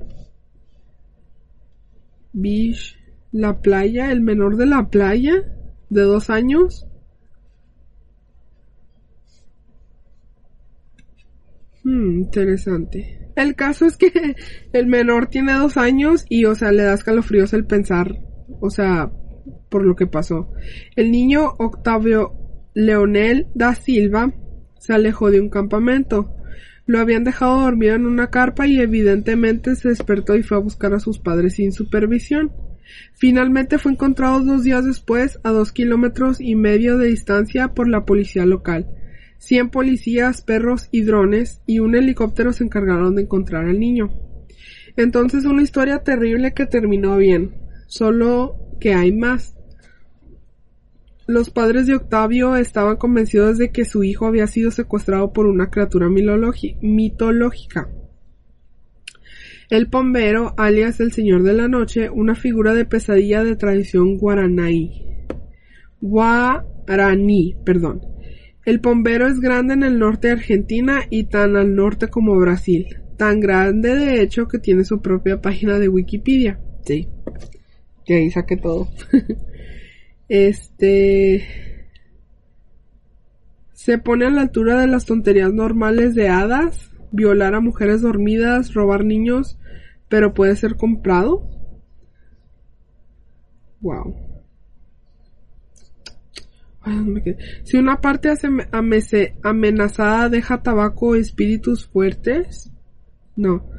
[2.35, 2.97] Beach,
[3.31, 5.33] la playa, el menor de la playa,
[5.89, 6.85] de dos años.
[11.83, 13.31] Hmm, interesante.
[13.35, 14.11] El caso es que
[14.73, 18.13] el menor tiene dos años y, o sea, le da escalofríos el pensar,
[18.59, 19.11] o sea,
[19.69, 20.51] por lo que pasó.
[20.95, 22.33] El niño Octavio
[22.73, 24.33] Leonel da Silva
[24.79, 26.35] se alejó de un campamento.
[26.85, 30.93] Lo habían dejado dormido en una carpa y evidentemente se despertó y fue a buscar
[30.93, 32.51] a sus padres sin supervisión.
[33.13, 38.05] Finalmente fue encontrado dos días después a dos kilómetros y medio de distancia por la
[38.05, 38.87] policía local.
[39.37, 44.11] Cien policías, perros y drones y un helicóptero se encargaron de encontrar al niño.
[44.95, 47.55] Entonces una historia terrible que terminó bien.
[47.87, 49.54] Solo que hay más.
[51.27, 55.71] Los padres de Octavio estaban convencidos de que su hijo había sido secuestrado por una
[55.71, 57.89] criatura mitológica.
[59.71, 65.03] El pombero, alias el Señor de la Noche, una figura de pesadilla de tradición guaraní.
[65.99, 68.01] Guaraní, perdón.
[68.63, 72.85] El pombero es grande en el norte de Argentina y tan al norte como Brasil.
[73.17, 76.59] Tan grande de hecho que tiene su propia página de Wikipedia.
[76.85, 77.07] Sí.
[78.05, 78.89] Y ahí saqué todo.
[80.27, 81.45] Este
[83.73, 88.73] se pone a la altura de las tonterías normales de hadas, violar a mujeres dormidas,
[88.73, 89.59] robar niños,
[90.09, 91.47] pero puede ser comprado.
[93.81, 94.15] Wow.
[97.63, 98.29] Si una parte
[99.43, 102.71] amenazada deja tabaco o espíritus fuertes,
[103.35, 103.69] no.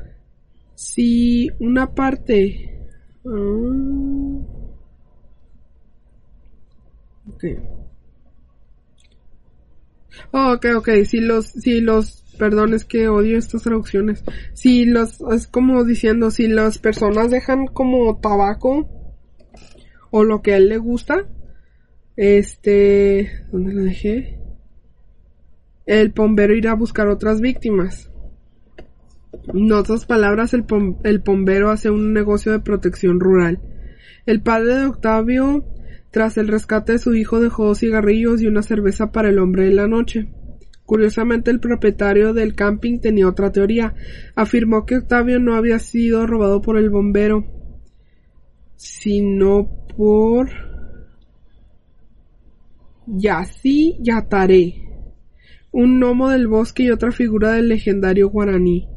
[0.75, 2.89] Si una parte...
[3.25, 4.56] Ah,
[10.33, 10.89] Oh, ok, ok.
[11.05, 14.25] Si los, si los, perdón, es que odio estas traducciones.
[14.55, 18.89] Si los, es como diciendo, si las personas dejan como tabaco
[20.11, 21.27] o lo que a él le gusta,
[22.17, 24.41] este, ¿dónde lo dejé?
[25.85, 28.11] El bombero irá a buscar otras víctimas.
[29.53, 30.65] En otras palabras, el,
[31.05, 33.61] el bombero hace un negocio de protección rural.
[34.25, 35.65] El padre de Octavio
[36.17, 39.75] tras el rescate de su hijo dejó cigarrillos y una cerveza para el hombre de
[39.75, 40.33] la noche.
[40.87, 43.95] Curiosamente el propietario del camping tenía otra teoría.
[44.35, 47.45] Afirmó que Octavio no había sido robado por el bombero,
[48.77, 50.49] sino por
[53.07, 54.73] Yassi Yataré,
[55.71, 58.89] un gnomo del bosque y otra figura del legendario guaraní.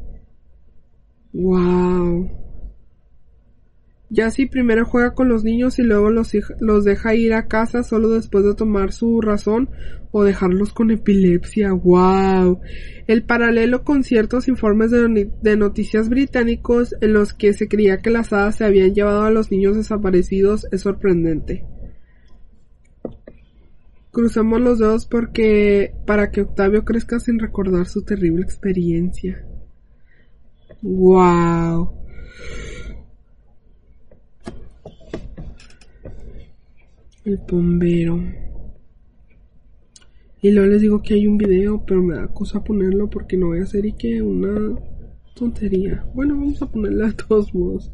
[1.34, 2.39] Wow.
[4.12, 8.10] Yassi primero juega con los niños y luego los, los deja ir a casa solo
[8.10, 9.70] después de tomar su razón
[10.10, 11.72] o dejarlos con epilepsia.
[11.72, 12.60] ¡Wow!
[13.06, 18.10] El paralelo con ciertos informes de, de, noticias británicos en los que se creía que
[18.10, 21.64] las hadas se habían llevado a los niños desaparecidos es sorprendente.
[24.10, 29.46] Crucemos los dedos porque para que Octavio crezca sin recordar su terrible experiencia.
[30.82, 32.00] ¡Wow!
[37.30, 38.20] El bombero.
[40.42, 43.46] Y luego les digo que hay un video, pero me da cosa ponerlo porque no
[43.46, 44.76] voy a hacer y que una
[45.36, 46.04] tontería.
[46.12, 47.92] Bueno, vamos a ponerla de todos modos.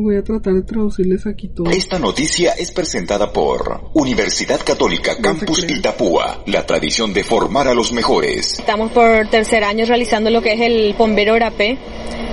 [0.00, 1.70] Voy a tratar de traducirles aquí todo.
[1.70, 7.92] Esta noticia es presentada por Universidad Católica Campus Itapúa, la tradición de formar a los
[7.92, 8.58] mejores.
[8.58, 11.78] Estamos por tercer año realizando lo que es el Bombero Rapé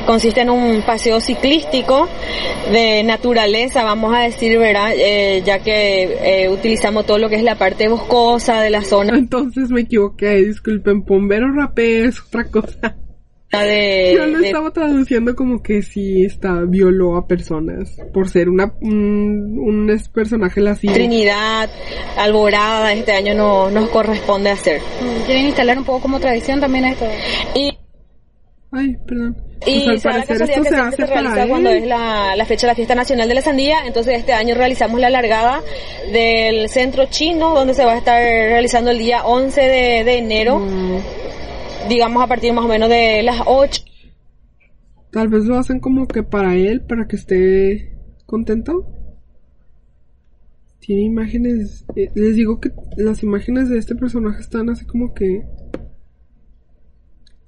[0.07, 2.07] consiste en un paseo ciclístico
[2.71, 4.93] de naturaleza, vamos a decir, ¿verdad?
[4.95, 9.17] Eh, ya que eh, utilizamos todo lo que es la parte boscosa de la zona.
[9.17, 12.95] Entonces me equivoqué, disculpen, pombero rapé es otra cosa.
[13.51, 18.73] De, Yo lo estaba traduciendo como que sí está violó a personas por ser una
[18.81, 20.93] un, un personaje lascivo.
[20.93, 21.69] Trinidad,
[22.17, 24.81] Alborada, este año no nos corresponde hacer.
[25.25, 27.05] ¿Quieren instalar un poco como tradición también esto?
[27.55, 27.71] Y
[28.71, 29.37] Ay, perdón.
[29.65, 32.67] Y Pues al parecer esto que se hace se para cuando es la, la fecha
[32.67, 33.77] de la fiesta nacional de la sandía.
[33.85, 35.61] Entonces este año realizamos la largada
[36.11, 40.59] del centro chino, donde se va a estar realizando el día 11 de, de enero,
[40.59, 40.97] Mm,
[41.87, 43.83] digamos a partir más o menos de las 8.
[45.11, 48.85] Tal vez lo hacen como que para él, para que esté contento.
[50.79, 51.85] Tiene imágenes.
[51.95, 55.43] eh, les digo que las imágenes de este personaje están así como que.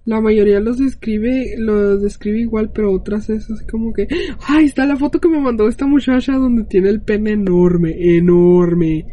[0.05, 4.07] La mayoría los describe, los describe igual, pero otras es así como que.
[4.47, 4.65] ¡Ay!
[4.65, 9.05] Está la foto que me mandó esta muchacha donde tiene el pene enorme, enorme.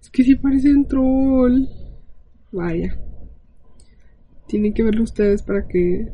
[0.00, 1.64] Es que sí parece un troll.
[2.52, 2.98] Vaya.
[4.46, 6.08] Tienen que verlo ustedes para que...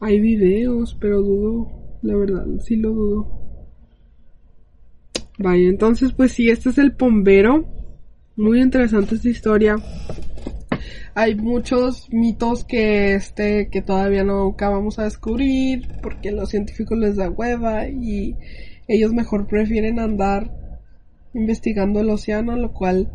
[0.00, 1.70] Hay videos, pero dudo,
[2.02, 3.42] la verdad, sí lo dudo.
[5.38, 7.64] Vaya, entonces pues sí, este es el bombero.
[8.36, 9.76] Muy interesante esta historia.
[11.14, 17.16] Hay muchos mitos que este que todavía no acabamos a descubrir porque los científicos les
[17.16, 18.36] da hueva y
[18.88, 20.61] ellos mejor prefieren andar
[21.34, 23.10] investigando el océano, lo cual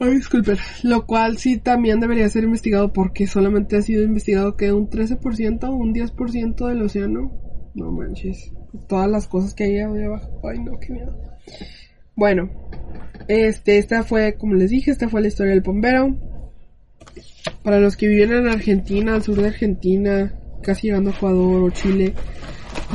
[0.00, 0.56] Ay, disculpen.
[0.82, 5.64] Lo cual sí también debería ser investigado porque solamente ha sido investigado que un 13%
[5.64, 7.32] o un 10% del océano.
[7.74, 8.52] No manches.
[8.88, 10.40] Todas las cosas que hay ahí abajo.
[10.48, 11.16] Ay, no, qué miedo.
[12.16, 12.50] Bueno,
[13.28, 16.16] este, esta fue, como les dije, esta fue la historia del bombero.
[17.62, 21.70] Para los que viven en Argentina, al sur de Argentina, casi llegando a Ecuador o
[21.70, 22.14] Chile,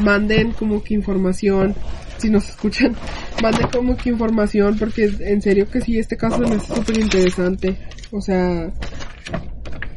[0.01, 1.75] manden como que información
[2.19, 2.95] si nos escuchan,
[3.41, 7.77] manden como que información porque en serio que sí, este caso me hace súper interesante.
[8.11, 8.71] O sea,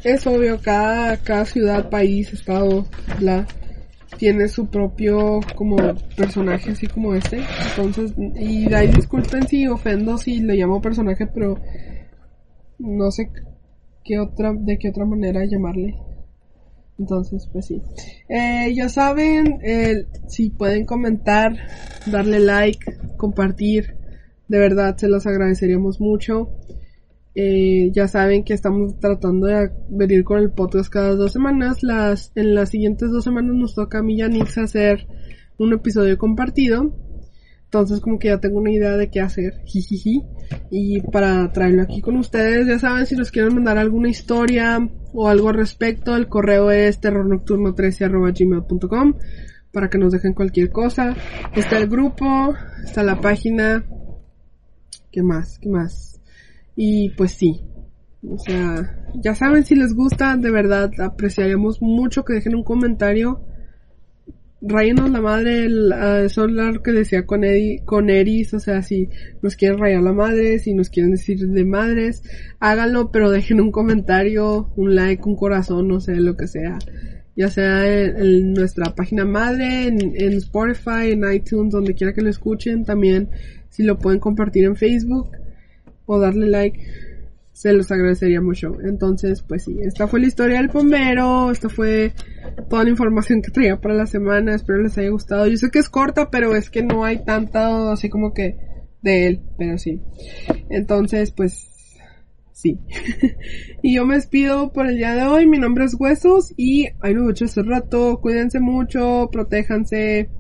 [0.05, 2.87] es obvio, cada, cada ciudad, país, estado,
[3.19, 3.47] bla,
[4.19, 5.77] tiene su propio como
[6.17, 7.43] personaje así como este.
[7.71, 11.59] Entonces, y de ahí disculpen si ofendo si le llamo personaje, pero
[12.79, 13.31] no sé
[14.05, 15.97] qué otra, de qué otra manera llamarle.
[17.03, 17.83] Entonces, pues sí.
[18.29, 21.57] Eh, ya saben, eh, si pueden comentar,
[22.07, 22.79] darle like,
[23.17, 23.97] compartir,
[24.47, 26.51] de verdad se los agradeceríamos mucho.
[27.35, 31.83] Eh, ya saben que estamos tratando de venir con el podcast cada dos semanas.
[31.83, 35.09] Las, en las siguientes dos semanas nos toca a mí y a Nix hacer
[35.59, 36.95] un episodio compartido.
[37.73, 40.23] Entonces como que ya tengo una idea de qué hacer, jijiji.
[40.71, 45.27] Y para traerlo aquí con ustedes, ya saben, si nos quieren mandar alguna historia o
[45.27, 49.17] algo al respecto, el correo es terrornocturno13
[49.73, 51.17] para que nos dejen cualquier cosa.
[51.57, 52.55] Está el grupo,
[52.85, 53.87] está la página.
[55.11, 55.59] ¿Qué más?
[55.59, 56.21] ¿Qué más?
[56.77, 57.63] Y pues sí.
[58.29, 63.47] O sea, ya saben si les gusta, de verdad apreciaríamos mucho que dejen un comentario
[64.63, 68.61] rayenos la madre, el, uh, eso es lo que decía con Eddie, con Eris, o
[68.61, 69.09] sea, si
[69.43, 72.23] nos quieren rayar la madre, si nos quieren decir de madres,
[72.61, 76.79] háganlo, pero dejen un comentario, un like, un corazón, no sé, lo que sea.
[77.35, 82.23] Ya sea en, en nuestra página madre, en, en, Spotify, en iTunes, donde quiera que
[82.23, 83.31] lo escuchen, también
[83.71, 85.31] si lo pueden compartir en Facebook
[86.07, 86.79] o darle like
[87.53, 88.77] se los agradecería mucho.
[88.83, 92.13] Entonces, pues sí, esta fue la historia del bombero, esta fue
[92.69, 95.47] toda la información que traía para la semana, espero les haya gustado.
[95.47, 98.57] Yo sé que es corta, pero es que no hay tanta así como que
[99.03, 100.01] de él, pero sí.
[100.71, 101.99] Entonces, pues
[102.53, 102.81] sí.
[103.83, 107.15] y yo me despido por el día de hoy, mi nombre es Huesos y hay
[107.15, 110.31] mucho hace rato, cuídense mucho, protéjanse.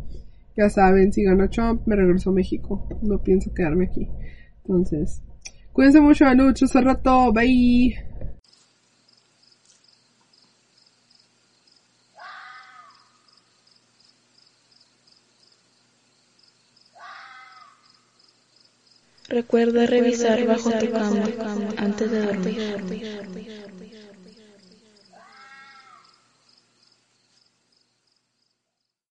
[0.56, 2.86] Ya saben, si gana Trump, me regreso a México.
[3.00, 4.06] No pienso quedarme aquí.
[4.64, 5.22] Entonces,
[5.72, 7.94] Cuídense mucho, Anucho, hace rato, bye.
[19.28, 21.30] Recuerda revisar bajo tu cama
[21.76, 22.60] antes de dormir.